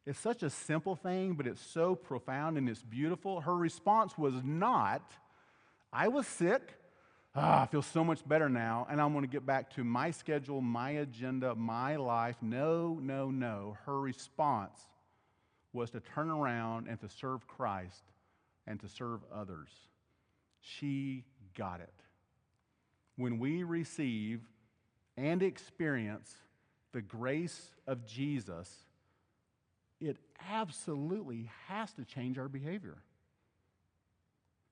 [0.07, 3.41] It's such a simple thing, but it's so profound and it's beautiful.
[3.41, 5.13] Her response was not,
[5.93, 6.75] I was sick.
[7.37, 10.13] Ah, I feel so much better now, and I'm going to get back to my
[10.13, 12.37] schedule, my agenda, my life.
[12.41, 13.77] No, no, no.
[13.87, 14.79] Her response
[15.73, 18.05] was to turn around and to serve Christ
[18.69, 19.69] and to serve others.
[20.61, 21.25] She
[21.57, 21.93] got it.
[23.17, 24.41] When we receive
[25.17, 26.33] and experience
[26.93, 28.73] the grace of Jesus,
[30.01, 30.19] it
[30.53, 32.99] absolutely has to change our behavior.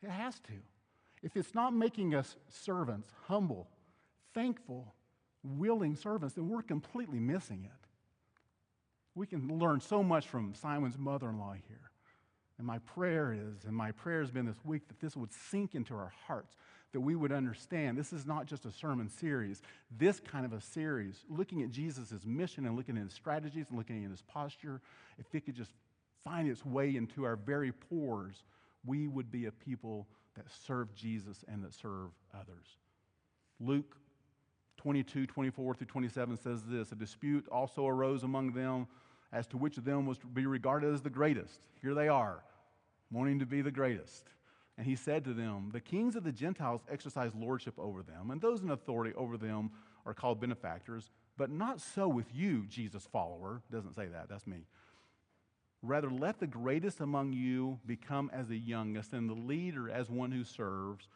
[0.00, 0.52] It has to.
[1.22, 3.68] If it's not making us servants, humble,
[4.34, 4.94] thankful,
[5.44, 7.86] willing servants, then we're completely missing it.
[9.14, 11.90] We can learn so much from Simon's mother in law here.
[12.58, 15.74] And my prayer is, and my prayer has been this week, that this would sink
[15.74, 16.56] into our hearts,
[16.92, 19.62] that we would understand this is not just a sermon series.
[19.90, 23.78] This kind of a series, looking at Jesus' mission and looking at his strategies and
[23.78, 24.80] looking at his posture,
[25.18, 25.72] if it could just
[26.24, 28.44] find its way into our very pores,
[28.84, 32.78] we would be a people that serve Jesus and that serve others.
[33.60, 33.96] Luke
[34.78, 38.86] 22, 24 through 27 says this A dispute also arose among them
[39.32, 41.60] as to which of them was to be regarded as the greatest.
[41.80, 42.42] Here they are
[43.10, 44.24] wanting to be the greatest.
[44.78, 48.40] And he said to them, The kings of the Gentiles exercise lordship over them, and
[48.40, 49.70] those in authority over them
[50.06, 53.62] are called benefactors, but not so with you, Jesus follower.
[53.70, 54.66] Doesn't say that, that's me.
[55.82, 60.30] Rather, let the greatest among you become as the youngest, and the leader as one
[60.30, 61.08] who serves.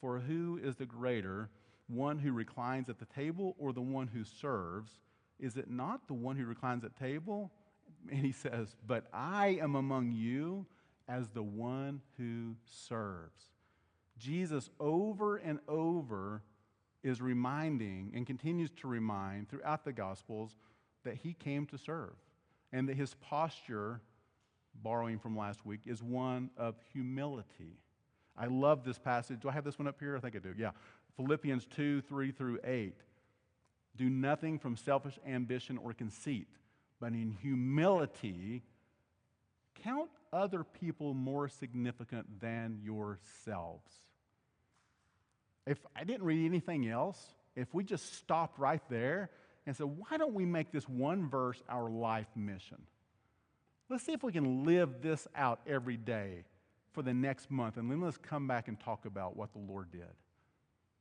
[0.00, 1.50] For who is the greater,
[1.88, 4.92] one who reclines at the table or the one who serves?
[5.40, 7.50] Is it not the one who reclines at table?
[8.10, 10.66] And he says, But I am among you
[11.08, 13.46] as the one who serves.
[14.16, 16.42] Jesus, over and over,
[17.02, 20.56] is reminding and continues to remind throughout the Gospels
[21.02, 22.14] that he came to serve
[22.74, 24.00] and that his posture,
[24.82, 27.78] borrowing from last week, is one of humility.
[28.36, 29.38] I love this passage.
[29.40, 30.16] Do I have this one up here?
[30.16, 30.54] I think I do.
[30.58, 30.72] Yeah.
[31.16, 32.92] Philippians 2 3 through 8.
[33.96, 36.48] Do nothing from selfish ambition or conceit,
[37.00, 38.64] but in humility,
[39.84, 43.88] count other people more significant than yourselves.
[45.64, 49.30] If I didn't read anything else, if we just stopped right there
[49.66, 52.78] and said, why don't we make this one verse our life mission?
[53.88, 56.44] Let's see if we can live this out every day
[56.92, 59.90] for the next month, and then let's come back and talk about what the Lord
[59.90, 60.02] did.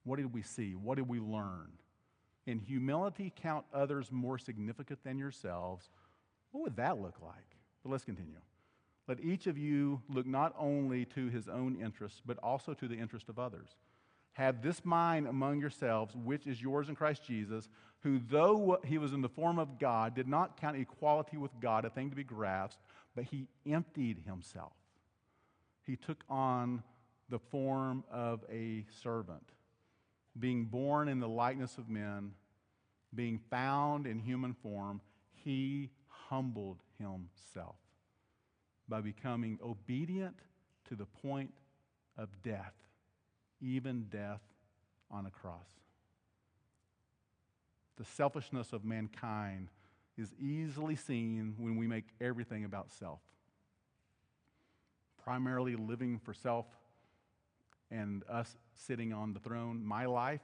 [0.04, 0.76] What did we see?
[0.76, 1.70] What did we learn?
[2.46, 5.90] In humility, count others more significant than yourselves.
[6.52, 7.58] What would that look like?
[7.84, 8.40] But let's continue.
[9.08, 12.98] Let each of you look not only to his own interests, but also to the
[12.98, 13.70] interest of others.
[14.34, 17.70] Have this mind among yourselves, which is yours in Christ Jesus,
[18.04, 21.86] who, though he was in the form of God, did not count equality with God
[21.86, 22.82] a thing to be grasped,
[23.16, 24.74] but he emptied himself.
[25.86, 26.84] He took on
[27.30, 29.44] the form of a servant
[30.40, 32.32] being born in the likeness of men,
[33.14, 35.02] being found in human form,
[35.44, 37.76] he humbled himself
[38.88, 40.38] by becoming obedient
[40.90, 41.54] to the point
[42.18, 42.74] of death,
[43.62, 44.42] even death
[45.12, 45.70] on a cross.
[47.98, 49.70] The selfishness of mankind
[50.18, 53.20] is easily seen when we make everything about self.
[55.24, 56.66] Primarily living for self
[57.92, 59.86] and us sitting on the throne.
[59.86, 60.42] My life,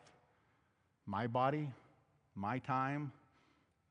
[1.06, 1.70] my body,
[2.36, 3.12] my time,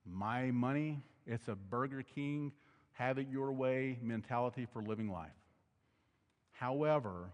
[0.07, 1.03] my money.
[1.27, 2.53] It's a Burger King,
[2.93, 5.31] have it your way mentality for living life.
[6.53, 7.31] However,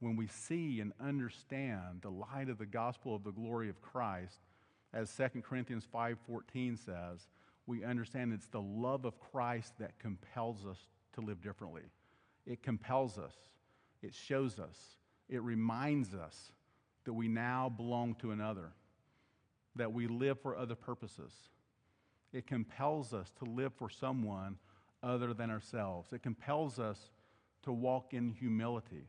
[0.00, 4.38] when we see and understand the light of the gospel of the glory of Christ,
[4.92, 7.28] as 2 Corinthians 5:14 says,
[7.66, 10.78] we understand it's the love of Christ that compels us
[11.14, 11.82] to live differently.
[12.46, 13.34] It compels us.
[14.00, 14.98] It shows us
[15.28, 16.52] it reminds us
[17.04, 18.72] that we now belong to another,
[19.76, 21.32] that we live for other purposes.
[22.32, 24.56] It compels us to live for someone
[25.02, 26.12] other than ourselves.
[26.12, 27.10] It compels us
[27.62, 29.08] to walk in humility,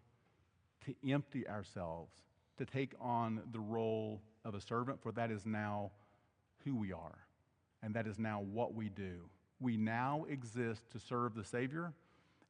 [0.85, 2.13] to empty ourselves,
[2.57, 5.91] to take on the role of a servant, for that is now
[6.63, 7.17] who we are,
[7.83, 9.29] and that is now what we do.
[9.59, 11.93] We now exist to serve the Savior,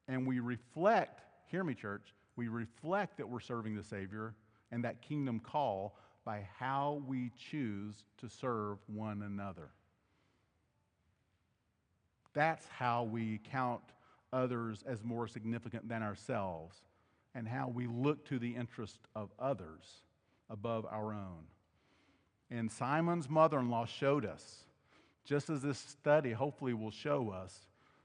[0.08, 4.34] and we reflect, hear me, church, we reflect that we're serving the Savior
[4.70, 9.70] and that kingdom call by how we choose to serve one another.
[12.32, 13.82] That's how we count
[14.32, 16.76] others as more significant than ourselves
[17.34, 20.02] and how we look to the interest of others
[20.48, 21.44] above our own.
[22.50, 24.64] And Simon's mother in law showed us,
[25.24, 27.56] just as this study hopefully will show us,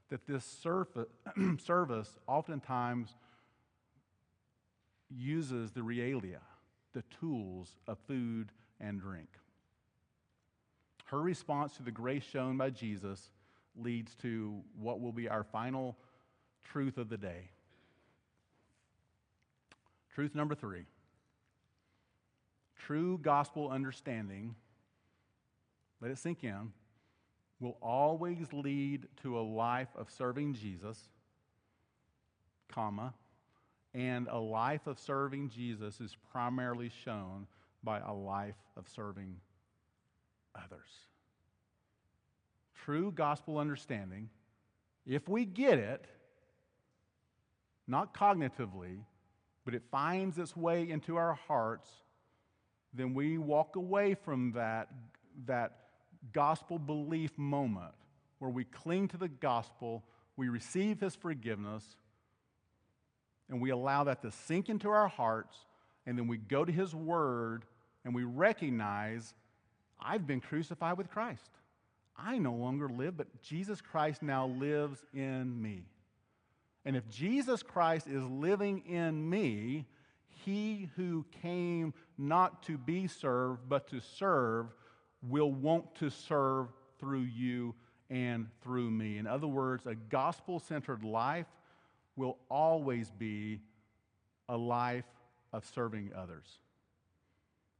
[0.08, 0.44] that this
[1.64, 3.14] service oftentimes
[5.10, 6.40] uses the realia,
[6.92, 9.28] the tools of food and drink.
[11.06, 13.30] Her response to the grace shown by Jesus
[13.76, 15.96] leads to what will be our final
[16.64, 17.50] truth of the day.
[20.14, 20.84] Truth number three
[22.86, 24.54] true gospel understanding,
[26.00, 26.72] let it sink in,
[27.58, 31.08] will always lead to a life of serving Jesus,
[32.68, 33.12] comma,
[33.92, 37.48] and a life of serving Jesus is primarily shown
[37.82, 39.34] by a life of serving
[40.54, 40.90] others.
[42.84, 44.28] True gospel understanding,
[45.06, 46.04] if we get it,
[47.88, 48.98] not cognitively,
[49.64, 51.90] but it finds its way into our hearts,
[52.96, 54.88] then we walk away from that,
[55.46, 55.72] that
[56.32, 57.92] gospel belief moment
[58.38, 60.04] where we cling to the gospel,
[60.36, 61.84] we receive his forgiveness,
[63.48, 65.56] and we allow that to sink into our hearts,
[66.06, 67.64] and then we go to His Word
[68.04, 69.34] and we recognize
[70.00, 71.50] I've been crucified with Christ.
[72.16, 75.82] I no longer live, but Jesus Christ now lives in me.
[76.84, 79.86] And if Jesus Christ is living in me,
[80.46, 84.66] he who came not to be served, but to serve,
[85.22, 86.68] will want to serve
[86.98, 87.74] through you
[88.08, 89.18] and through me.
[89.18, 91.46] In other words, a gospel centered life
[92.14, 93.60] will always be
[94.48, 95.04] a life
[95.52, 96.46] of serving others.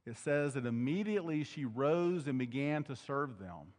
[0.05, 3.73] It says that immediately she rose and began to serve them.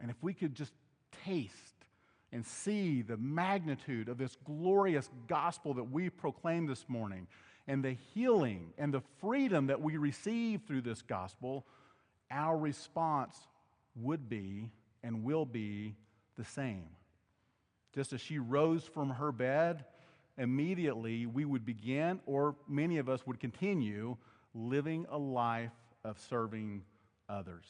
[0.00, 0.72] And if we could just
[1.24, 1.52] taste
[2.32, 7.26] and see the magnitude of this glorious gospel that we proclaim this morning,
[7.68, 11.66] and the healing and the freedom that we receive through this gospel,
[12.30, 13.36] our response
[13.94, 14.70] would be
[15.04, 15.94] and will be
[16.36, 16.88] the same.
[17.94, 19.84] Just as she rose from her bed,
[20.38, 24.16] immediately we would begin, or many of us would continue,
[24.54, 25.70] living a life
[26.04, 26.82] of serving
[27.28, 27.66] others.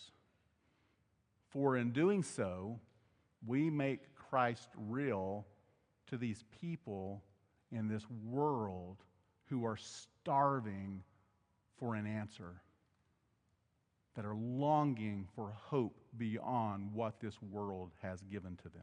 [1.49, 2.79] For in doing so,
[3.45, 5.47] we make Christ real
[6.09, 7.23] to these people
[7.73, 8.99] in this world
[9.49, 11.03] who are starving
[11.79, 12.61] for an answer,
[14.15, 18.83] that are longing for hope beyond what this world has given to them.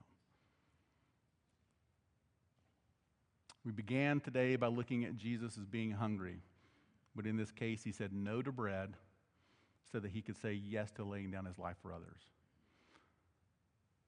[3.66, 6.38] We began today by looking at Jesus as being hungry,
[7.16, 8.94] but in this case, he said no to bread
[9.92, 12.22] so that he could say yes to laying down his life for others.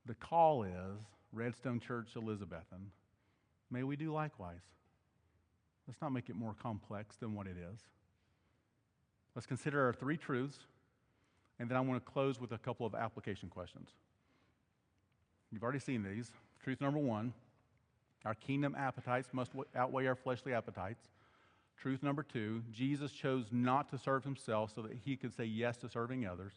[0.05, 1.01] The call is
[1.34, 2.91] Redstone Church Elizabethton,
[3.70, 4.62] may we do likewise.
[5.88, 7.80] Let's not make it more complex than what it is.
[9.36, 10.58] Let's consider our three truths,
[11.60, 13.90] and then I want to close with a couple of application questions.
[15.52, 16.32] You've already seen these.
[16.64, 17.34] Truth number one
[18.26, 21.08] our kingdom appetites must outweigh our fleshly appetites.
[21.78, 25.78] Truth number two Jesus chose not to serve himself so that he could say yes
[25.78, 26.54] to serving others.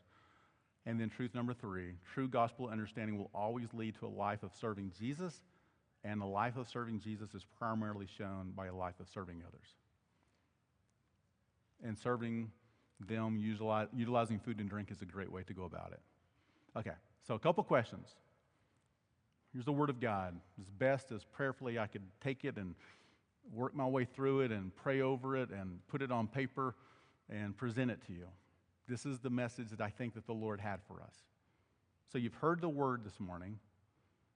[0.87, 4.51] And then truth number three true gospel understanding will always lead to a life of
[4.59, 5.43] serving Jesus,
[6.05, 9.69] and the life of serving Jesus is primarily shown by a life of serving others.
[11.83, 12.51] And serving
[13.09, 16.01] them, utilizing food and drink is a great way to go about it.
[16.79, 16.97] Okay,
[17.27, 18.09] so a couple questions.
[19.53, 20.39] Here's the Word of God.
[20.61, 22.75] As best as prayerfully I could take it and
[23.53, 26.77] work my way through it and pray over it and put it on paper
[27.29, 28.27] and present it to you.
[28.87, 31.15] This is the message that I think that the Lord had for us.
[32.13, 33.59] So you've heard the word this morning.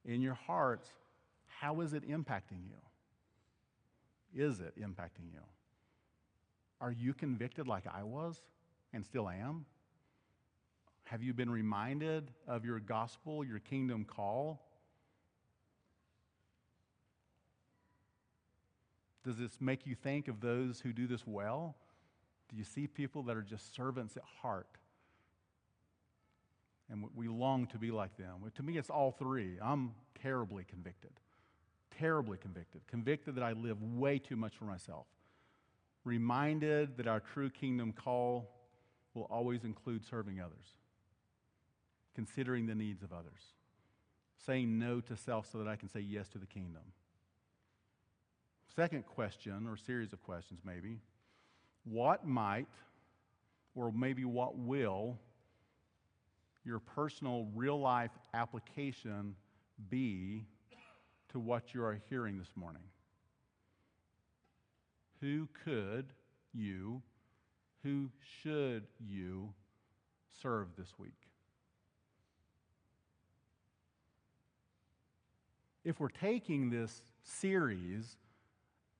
[0.04, 0.88] In your hearts,
[1.46, 2.80] how is it impacting you?
[4.34, 5.40] Is it impacting you?
[6.80, 8.42] Are you convicted like I was
[8.92, 9.64] and still am?
[11.04, 14.62] Have you been reminded of your gospel, your kingdom call?
[19.24, 21.76] Does this make you think of those who do this well?
[22.50, 24.68] Do you see people that are just servants at heart?
[26.90, 28.50] And we long to be like them.
[28.54, 29.56] To me, it's all three.
[29.62, 31.12] I'm terribly convicted.
[31.98, 32.86] Terribly convicted.
[32.86, 35.06] Convicted that I live way too much for myself.
[36.04, 38.50] Reminded that our true kingdom call
[39.14, 40.76] will always include serving others,
[42.14, 43.54] considering the needs of others,
[44.44, 46.82] saying no to self so that I can say yes to the kingdom.
[48.74, 50.98] Second question, or series of questions maybe
[51.84, 52.66] what might,
[53.74, 55.18] or maybe what will,
[56.64, 59.36] your personal real life application
[59.90, 60.46] be
[61.34, 62.84] to what you are hearing this morning?
[65.20, 66.12] Who could
[66.52, 67.02] you,
[67.82, 68.10] who
[68.40, 69.52] should you
[70.40, 71.10] serve this week?
[75.84, 78.16] If we're taking this series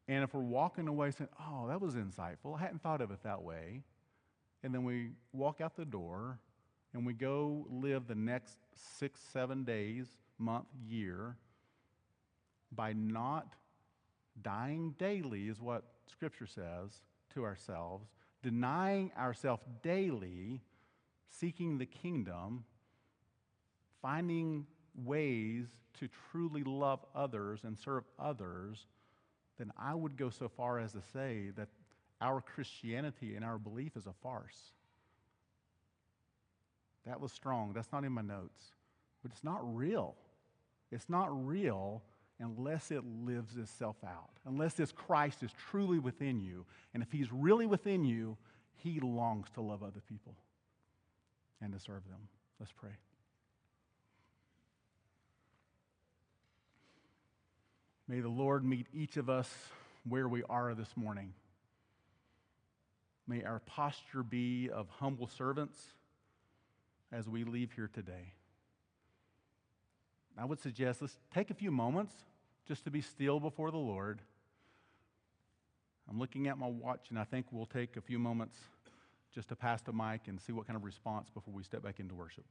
[0.09, 3.23] and if we're walking away saying, oh, that was insightful, I hadn't thought of it
[3.23, 3.85] that way,
[4.65, 6.41] and then we walk out the door
[6.95, 8.59] and we go live the next
[8.99, 11.37] six, seven days, month, year,
[12.75, 13.55] by not
[14.43, 17.03] dying daily, is what Scripture says
[17.35, 18.09] to ourselves,
[18.43, 20.61] denying ourselves daily,
[21.29, 22.65] seeking the kingdom,
[24.03, 24.67] finding
[25.05, 25.67] ways
[25.99, 28.87] to truly love others and serve others
[29.59, 31.69] then I would go so far as to say that
[32.21, 34.73] our Christianity and our belief is a farce.
[37.07, 37.73] That was strong.
[37.73, 38.73] That's not in my notes.
[39.23, 40.17] But it's not real.
[40.91, 42.03] It's not real
[42.41, 46.67] unless it lives itself out, unless this Christ is truly within you.
[46.93, 48.37] And if he's really within you,
[48.83, 50.35] he longs to love other people
[51.61, 52.29] and to serve them.
[52.59, 52.91] Let's pray.
[58.07, 59.51] May the Lord meet each of us
[60.07, 61.33] where we are this morning.
[63.27, 65.79] May our posture be of humble servants
[67.11, 68.35] as we leave here today.
[70.39, 72.15] I would suggest let's take a few moments
[72.67, 74.21] just to be still before the Lord.
[76.09, 78.57] I'm looking at my watch, and I think we'll take a few moments
[79.35, 81.99] just to pass the mic and see what kind of response before we step back
[81.99, 82.45] into worship.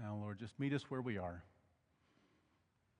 [0.00, 1.42] Now, Lord, just meet us where we are.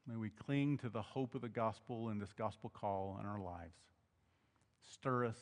[0.07, 3.41] May we cling to the hope of the gospel and this gospel call in our
[3.41, 3.77] lives.
[4.83, 5.37] Stir us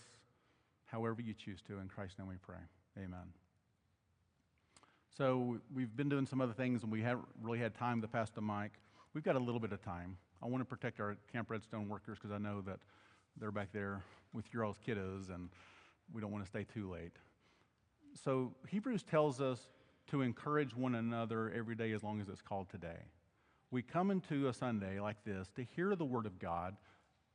[0.85, 1.79] however you choose to.
[1.79, 2.59] In Christ's name we pray.
[2.99, 3.33] Amen.
[5.17, 8.29] So, we've been doing some other things and we haven't really had time to pass
[8.31, 8.73] the mic.
[9.15, 10.19] We've got a little bit of time.
[10.43, 12.81] I want to protect our Camp Redstone workers because I know that
[13.39, 14.03] they're back there
[14.35, 15.49] with your all's kiddos and
[16.13, 17.13] we don't want to stay too late.
[18.23, 19.61] So, Hebrews tells us
[20.11, 22.99] to encourage one another every day as long as it's called today.
[23.71, 26.77] We come into a Sunday like this to hear the Word of God,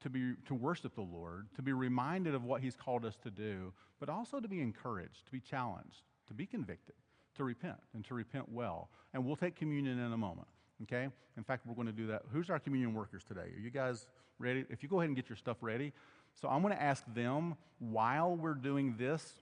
[0.02, 3.30] to, be, to worship the Lord, to be reminded of what He's called us to
[3.30, 6.96] do, but also to be encouraged, to be challenged, to be convicted,
[7.36, 8.90] to repent, and to repent well.
[9.14, 10.48] And we'll take communion in a moment,
[10.84, 11.10] okay?
[11.38, 12.24] In fact, we're going to do that.
[12.32, 13.42] Who's our communion workers today?
[13.56, 14.08] Are you guys
[14.40, 14.66] ready?
[14.70, 15.94] If you go ahead and get your stuff ready.
[16.42, 19.41] So I'm going to ask them while we're doing this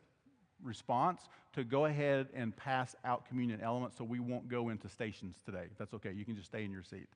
[0.64, 1.22] response
[1.53, 5.66] to go ahead and pass out communion elements so we won't go into stations today.
[5.78, 6.12] That's okay.
[6.12, 7.07] You can just stay in your seat.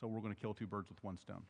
[0.00, 1.42] So we're going to kill two birds with one stone.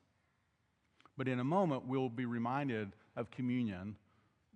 [1.17, 3.97] But in a moment, we'll be reminded of communion,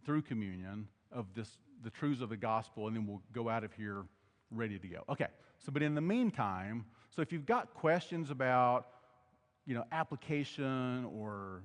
[0.04, 3.72] through communion, of this, the truths of the gospel, and then we'll go out of
[3.74, 4.04] here
[4.50, 5.04] ready to go.
[5.08, 5.28] Okay,
[5.64, 8.86] so but in the meantime, so if you've got questions about,
[9.66, 11.62] you know, application or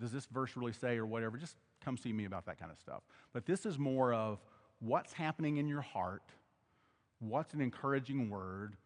[0.00, 2.78] does this verse really say or whatever, just come see me about that kind of
[2.78, 3.02] stuff.
[3.32, 4.40] But this is more of
[4.80, 6.24] what's happening in your heart,
[7.20, 8.76] what's an encouraging word,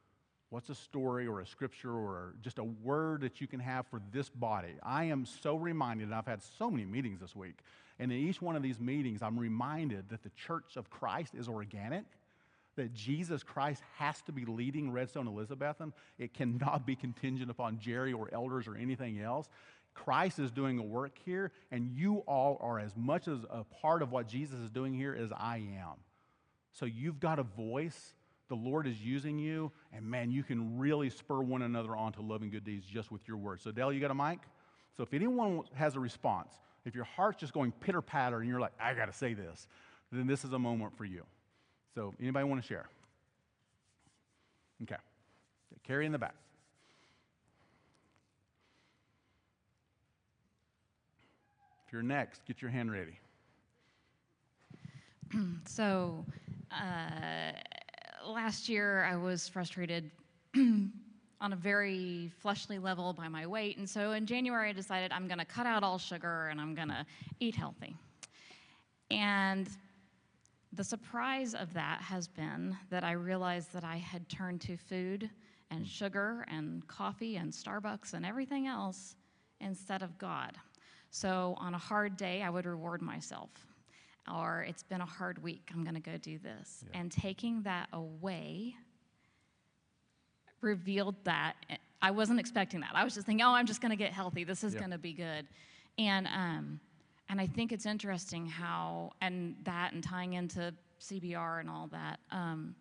[0.50, 4.02] what's a story or a scripture or just a word that you can have for
[4.12, 4.74] this body.
[4.82, 7.60] I am so reminded, and I've had so many meetings this week,
[7.98, 11.48] and in each one of these meetings, I'm reminded that the church of Christ is
[11.48, 12.04] organic.
[12.76, 15.92] That Jesus Christ has to be leading Redstone Elizabethton.
[16.18, 19.48] It cannot be contingent upon Jerry or elders or anything else.
[19.94, 24.02] Christ is doing a work here, and you all are as much as a part
[24.02, 25.96] of what Jesus is doing here as I am.
[26.72, 28.14] So you've got a voice.
[28.48, 32.22] The Lord is using you, and man, you can really spur one another on to
[32.22, 33.62] loving good deeds just with your words.
[33.62, 34.40] So, Dale, you got a mic?
[34.96, 36.52] So, if anyone has a response,
[36.84, 39.68] if your heart's just going pitter patter and you're like, I got to say this,
[40.10, 41.24] then this is a moment for you.
[41.94, 42.86] So, anybody want to share?
[44.82, 44.96] Okay.
[45.84, 46.34] Carrie in the back.
[51.92, 53.18] You're next, get your hand ready.
[55.66, 56.24] so,
[56.70, 57.52] uh,
[58.26, 60.10] last year I was frustrated
[60.56, 63.78] on a very fleshly level by my weight.
[63.78, 66.74] And so in January, I decided I'm going to cut out all sugar and I'm
[66.74, 67.04] going to
[67.40, 67.96] eat healthy.
[69.10, 69.68] And
[70.72, 75.28] the surprise of that has been that I realized that I had turned to food
[75.70, 79.16] and sugar and coffee and Starbucks and everything else
[79.60, 80.56] instead of God.
[81.10, 83.50] So on a hard day, I would reward myself.
[84.32, 86.84] Or it's been a hard week, I'm going to go do this.
[86.92, 87.00] Yeah.
[87.00, 88.76] And taking that away
[90.60, 91.54] revealed that
[92.02, 92.90] I wasn't expecting that.
[92.94, 94.44] I was just thinking, oh, I'm just going to get healthy.
[94.44, 94.80] This is yeah.
[94.80, 95.46] going to be good.
[95.98, 96.80] And, um,
[97.28, 102.20] and I think it's interesting how, and that and tying into CBR and all that,
[102.30, 102.74] um,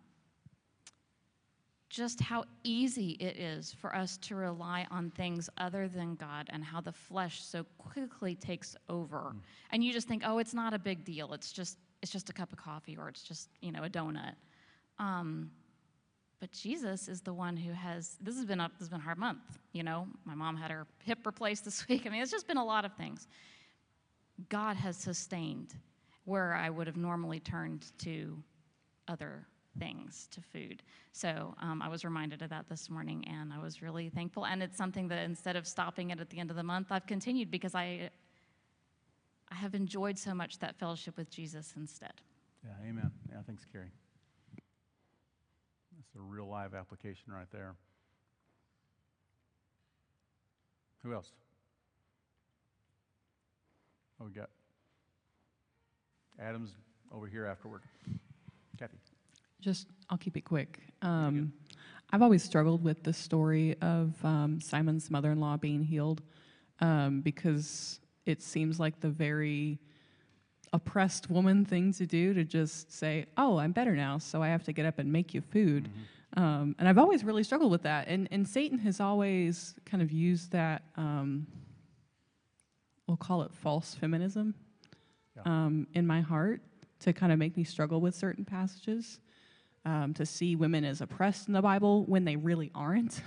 [1.90, 6.64] just how easy it is for us to rely on things other than God and
[6.64, 9.32] how the flesh so quickly takes over.
[9.34, 9.40] Mm.
[9.72, 11.34] And you just think, oh, it's not a big deal.
[11.34, 14.34] It's just it's just a cup of coffee or it's just you know a donut.
[14.98, 15.50] Um,
[16.38, 18.16] but Jesus is the one who has.
[18.20, 19.58] This has been a this has been a hard month.
[19.72, 22.06] You know, my mom had her hip replaced this week.
[22.06, 23.26] I mean, it's just been a lot of things.
[24.48, 25.74] God has sustained
[26.24, 28.40] where I would have normally turned to
[29.08, 29.44] other
[29.78, 30.82] things to food.
[31.12, 34.46] So um, I was reminded of that this morning, and I was really thankful.
[34.46, 37.06] And it's something that instead of stopping it at the end of the month, I've
[37.06, 38.10] continued because I
[39.50, 42.12] I have enjoyed so much that fellowship with Jesus instead.
[42.64, 43.10] Yeah, amen.
[43.28, 43.90] Yeah, thanks, Carrie.
[45.96, 47.74] That's a real live application right there.
[51.02, 51.32] Who else?
[54.20, 54.50] Oh, we got
[56.38, 56.70] Adams
[57.12, 57.82] over here afterward.
[58.78, 58.98] Kathy.
[59.60, 60.80] Just, I'll keep it quick.
[61.02, 61.52] Um,
[62.12, 66.22] I've always struggled with the story of um, Simon's mother in law being healed
[66.80, 69.78] um, because it seems like the very
[70.72, 74.64] oppressed woman thing to do to just say, Oh, I'm better now, so I have
[74.64, 75.84] to get up and make you food.
[75.84, 76.42] Mm-hmm.
[76.42, 78.08] Um, and I've always really struggled with that.
[78.08, 81.46] And, and Satan has always kind of used that, um,
[83.06, 84.54] we'll call it false feminism,
[85.36, 85.42] yeah.
[85.44, 86.60] Um, in my heart
[87.00, 89.20] to kind of make me struggle with certain passages
[89.84, 93.22] um, to see women as oppressed in the Bible when they really aren't.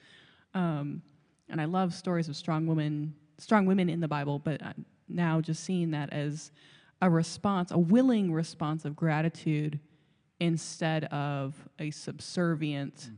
[0.54, 1.02] um,
[1.48, 4.72] and I love stories of strong women, strong women in the Bible, but uh,
[5.08, 6.50] now just seeing that as
[7.02, 9.78] a response, a willing response of gratitude
[10.40, 13.10] instead of a subservient,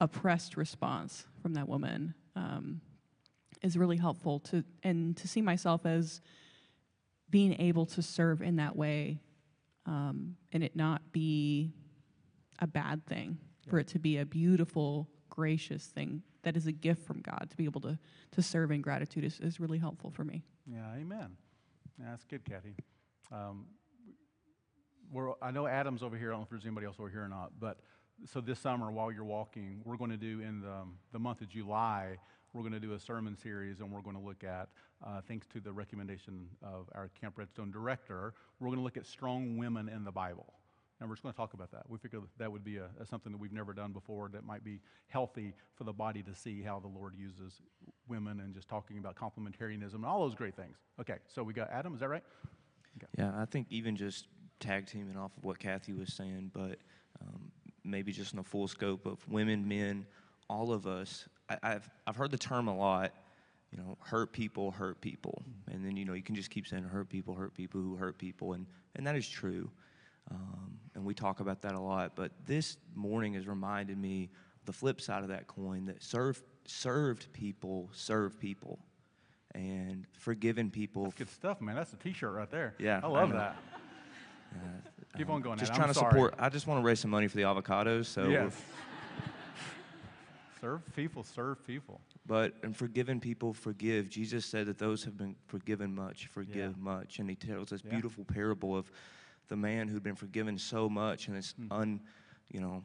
[0.00, 2.80] oppressed response from that woman um,
[3.62, 6.20] is really helpful to and to see myself as
[7.28, 9.20] being able to serve in that way
[9.86, 11.72] um, and it not be
[12.60, 13.38] a bad thing
[13.68, 17.56] for it to be a beautiful gracious thing that is a gift from god to
[17.56, 17.98] be able to
[18.32, 21.36] to serve in gratitude is, is really helpful for me Yeah, amen.
[21.98, 22.74] Yeah, that's good, Kathy.
[23.32, 23.66] Um,
[25.12, 26.28] we're, I know Adam's over here.
[26.28, 27.52] I don't know if there's anybody else over here or not.
[27.58, 27.80] But
[28.26, 30.82] so this summer, while you're walking, we're going to do in the,
[31.12, 32.16] the month of July,
[32.52, 34.68] we're going to do a sermon series and we're going to look at,
[35.06, 39.06] uh, thanks to the recommendation of our Camp Redstone director, we're going to look at
[39.06, 40.54] strong women in the Bible.
[41.00, 41.88] And we're just going to talk about that.
[41.88, 44.62] We figure that would be a, a something that we've never done before that might
[44.62, 47.62] be healthy for the body to see how the Lord uses
[48.06, 50.76] women and just talking about complementarianism and all those great things.
[51.00, 52.22] Okay, so we got Adam, is that right?
[53.16, 54.26] Yeah, I think even just
[54.58, 56.78] tag teaming off of what Kathy was saying, but
[57.22, 57.50] um,
[57.82, 60.06] maybe just in the full scope of women, men,
[60.48, 61.26] all of us.
[61.48, 63.12] I, I've I've heard the term a lot.
[63.72, 66.82] You know, hurt people, hurt people, and then you know you can just keep saying
[66.82, 69.70] hurt people, hurt people who hurt people, and and that is true.
[70.30, 72.12] Um, and we talk about that a lot.
[72.16, 74.30] But this morning has reminded me
[74.64, 78.78] the flip side of that coin that serve, served people serve people,
[79.54, 81.74] and forgiven people That's good stuff, man.
[81.76, 82.74] That's a T-shirt right there.
[82.78, 83.36] Yeah, I I love know.
[83.36, 83.56] that.
[85.16, 85.58] Keep on going.
[85.58, 86.10] Just trying to sorry.
[86.12, 86.34] support.
[86.38, 88.06] I just want to raise some money for the avocados.
[88.06, 88.60] So, Yes.
[90.60, 91.24] serve people.
[91.24, 92.00] Serve people.
[92.26, 94.08] but and forgiven people forgive.
[94.08, 97.90] Jesus said that those have been forgiven much, forgive much, and he tells this Yeah.
[97.90, 98.90] beautiful parable of
[99.50, 101.72] the man who'd been forgiven so much and this Hmm.
[101.72, 102.00] un,
[102.50, 102.82] you know,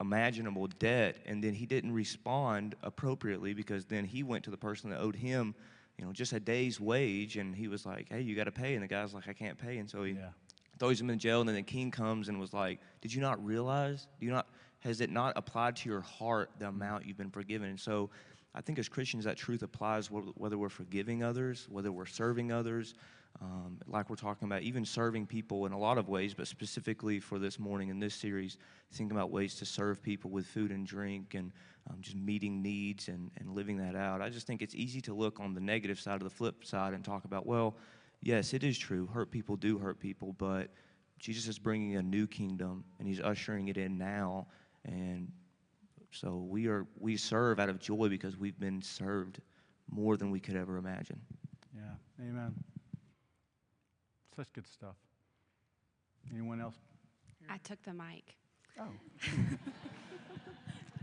[0.00, 4.90] imaginable debt, and then he didn't respond appropriately because then he went to the person
[4.90, 5.54] that owed him,
[5.96, 8.74] you know, just a day's wage, and he was like, "Hey, you got to pay,"
[8.74, 10.30] and the guy's like, "I can't pay," and so he Yeah.
[10.78, 13.42] throws him in jail, and then the king comes and was like, "Did you not
[13.44, 14.08] realize?
[14.18, 14.48] Do you not?
[14.80, 18.10] Has it not applied to your heart the amount you've been forgiven?" And so,
[18.54, 22.94] I think as Christians, that truth applies whether we're forgiving others, whether we're serving others,
[23.40, 27.20] um, like we're talking about, even serving people in a lot of ways, but specifically
[27.20, 28.58] for this morning in this series,
[28.92, 31.52] thinking about ways to serve people with food and drink and
[31.88, 34.20] um, just meeting needs and, and living that out.
[34.20, 36.92] I just think it's easy to look on the negative side of the flip side
[36.92, 37.76] and talk about, well,
[38.20, 39.06] yes, it is true.
[39.06, 40.68] Hurt people do hurt people, but
[41.18, 44.48] Jesus is bringing a new kingdom and he's ushering it in now.
[44.84, 45.30] And
[46.10, 49.40] so we are we serve out of joy because we've been served
[49.90, 51.20] more than we could ever imagine.
[51.74, 52.26] Yeah.
[52.28, 52.54] Amen.
[54.36, 54.96] Such good stuff.
[56.32, 56.76] Anyone else?
[57.48, 58.36] I took the mic.
[58.78, 58.84] Oh.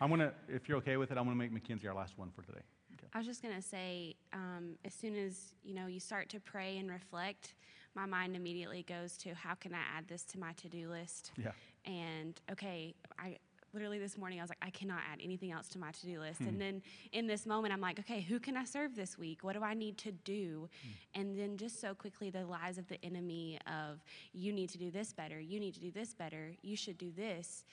[0.01, 2.43] I'm gonna, if you're okay with it, I'm gonna make Mackenzie our last one for
[2.43, 2.61] today.
[2.93, 3.07] Okay.
[3.13, 6.77] I was just gonna say, um, as soon as you know you start to pray
[6.77, 7.55] and reflect,
[7.95, 11.31] my mind immediately goes to how can I add this to my to-do list?
[11.35, 11.51] Yeah.
[11.85, 13.37] And okay, I
[13.73, 16.39] literally this morning I was like, I cannot add anything else to my to-do list.
[16.41, 16.47] Hmm.
[16.47, 19.43] And then in this moment, I'm like, okay, who can I serve this week?
[19.43, 20.69] What do I need to do?
[21.13, 21.19] Hmm.
[21.21, 24.03] And then just so quickly, the lies of the enemy of
[24.33, 27.11] you need to do this better, you need to do this better, you should do
[27.11, 27.63] this.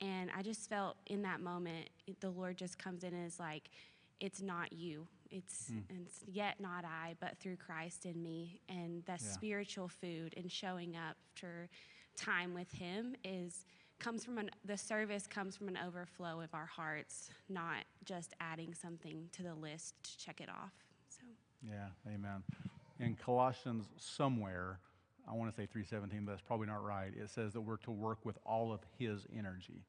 [0.00, 1.90] And I just felt in that moment,
[2.20, 3.70] the Lord just comes in and is like,
[4.20, 5.06] it's not you.
[5.30, 8.60] It's, it's yet not I, but through Christ in me.
[8.68, 9.28] And that Yeah.
[9.32, 11.68] spiritual food and showing up for
[12.16, 13.64] time with Him is
[14.02, 18.74] comes from an the service comes from an overflow of our hearts, not just adding
[18.74, 20.72] something to the list to check it off.
[21.08, 21.22] So
[21.62, 22.42] Yeah, amen.
[22.98, 24.80] In Colossians somewhere,
[25.28, 27.12] I want to say 3:17, but that's probably not right.
[27.16, 29.84] It says that we're to work with all of his energy.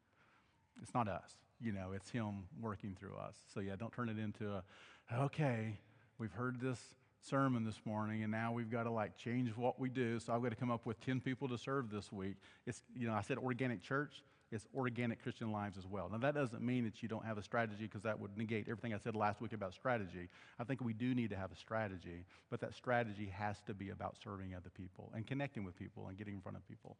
[0.81, 1.33] It's not us.
[1.59, 3.35] You know, it's him working through us.
[3.53, 4.63] So yeah, don't turn it into a
[5.11, 5.79] okay,
[6.19, 6.79] we've heard this
[7.23, 10.19] sermon this morning and now we've got to like change what we do.
[10.19, 12.35] So I've got to come up with 10 people to serve this week.
[12.65, 16.09] It's you know, I said organic church, it's organic Christian lives as well.
[16.11, 18.93] Now, that doesn't mean that you don't have a strategy because that would negate everything
[18.93, 20.29] I said last week about strategy.
[20.59, 23.89] I think we do need to have a strategy, but that strategy has to be
[23.89, 26.97] about serving other people and connecting with people and getting in front of people.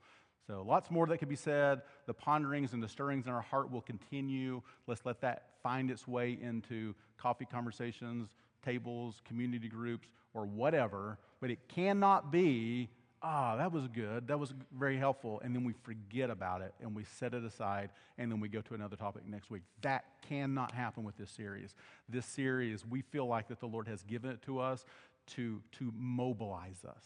[0.47, 1.83] So, lots more that could be said.
[2.07, 4.61] The ponderings and the stirrings in our heart will continue.
[4.87, 8.29] Let's let that find its way into coffee conversations,
[8.63, 11.17] tables, community groups, or whatever.
[11.39, 12.89] But it cannot be
[13.23, 16.93] ah, that was good, that was very helpful, and then we forget about it and
[16.93, 19.63] we set it aside and then we go to another topic next week.
[19.81, 21.73] That cannot happen with this series.
[22.09, 24.85] This series, we feel like that the Lord has given it to us
[25.27, 27.03] to, to mobilize us,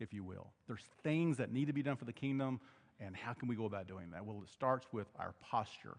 [0.00, 0.48] if you will.
[0.66, 2.58] There's things that need to be done for the kingdom,
[2.98, 4.24] and how can we go about doing that?
[4.24, 5.98] Well, it starts with our posture.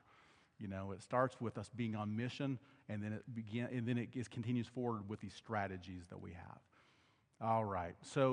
[0.60, 2.60] You know, it starts with us being on mission,
[2.92, 6.32] and then it begin, and then it is, continues forward with these strategies that we
[6.32, 6.60] have.
[7.42, 7.96] All right.
[8.04, 8.30] So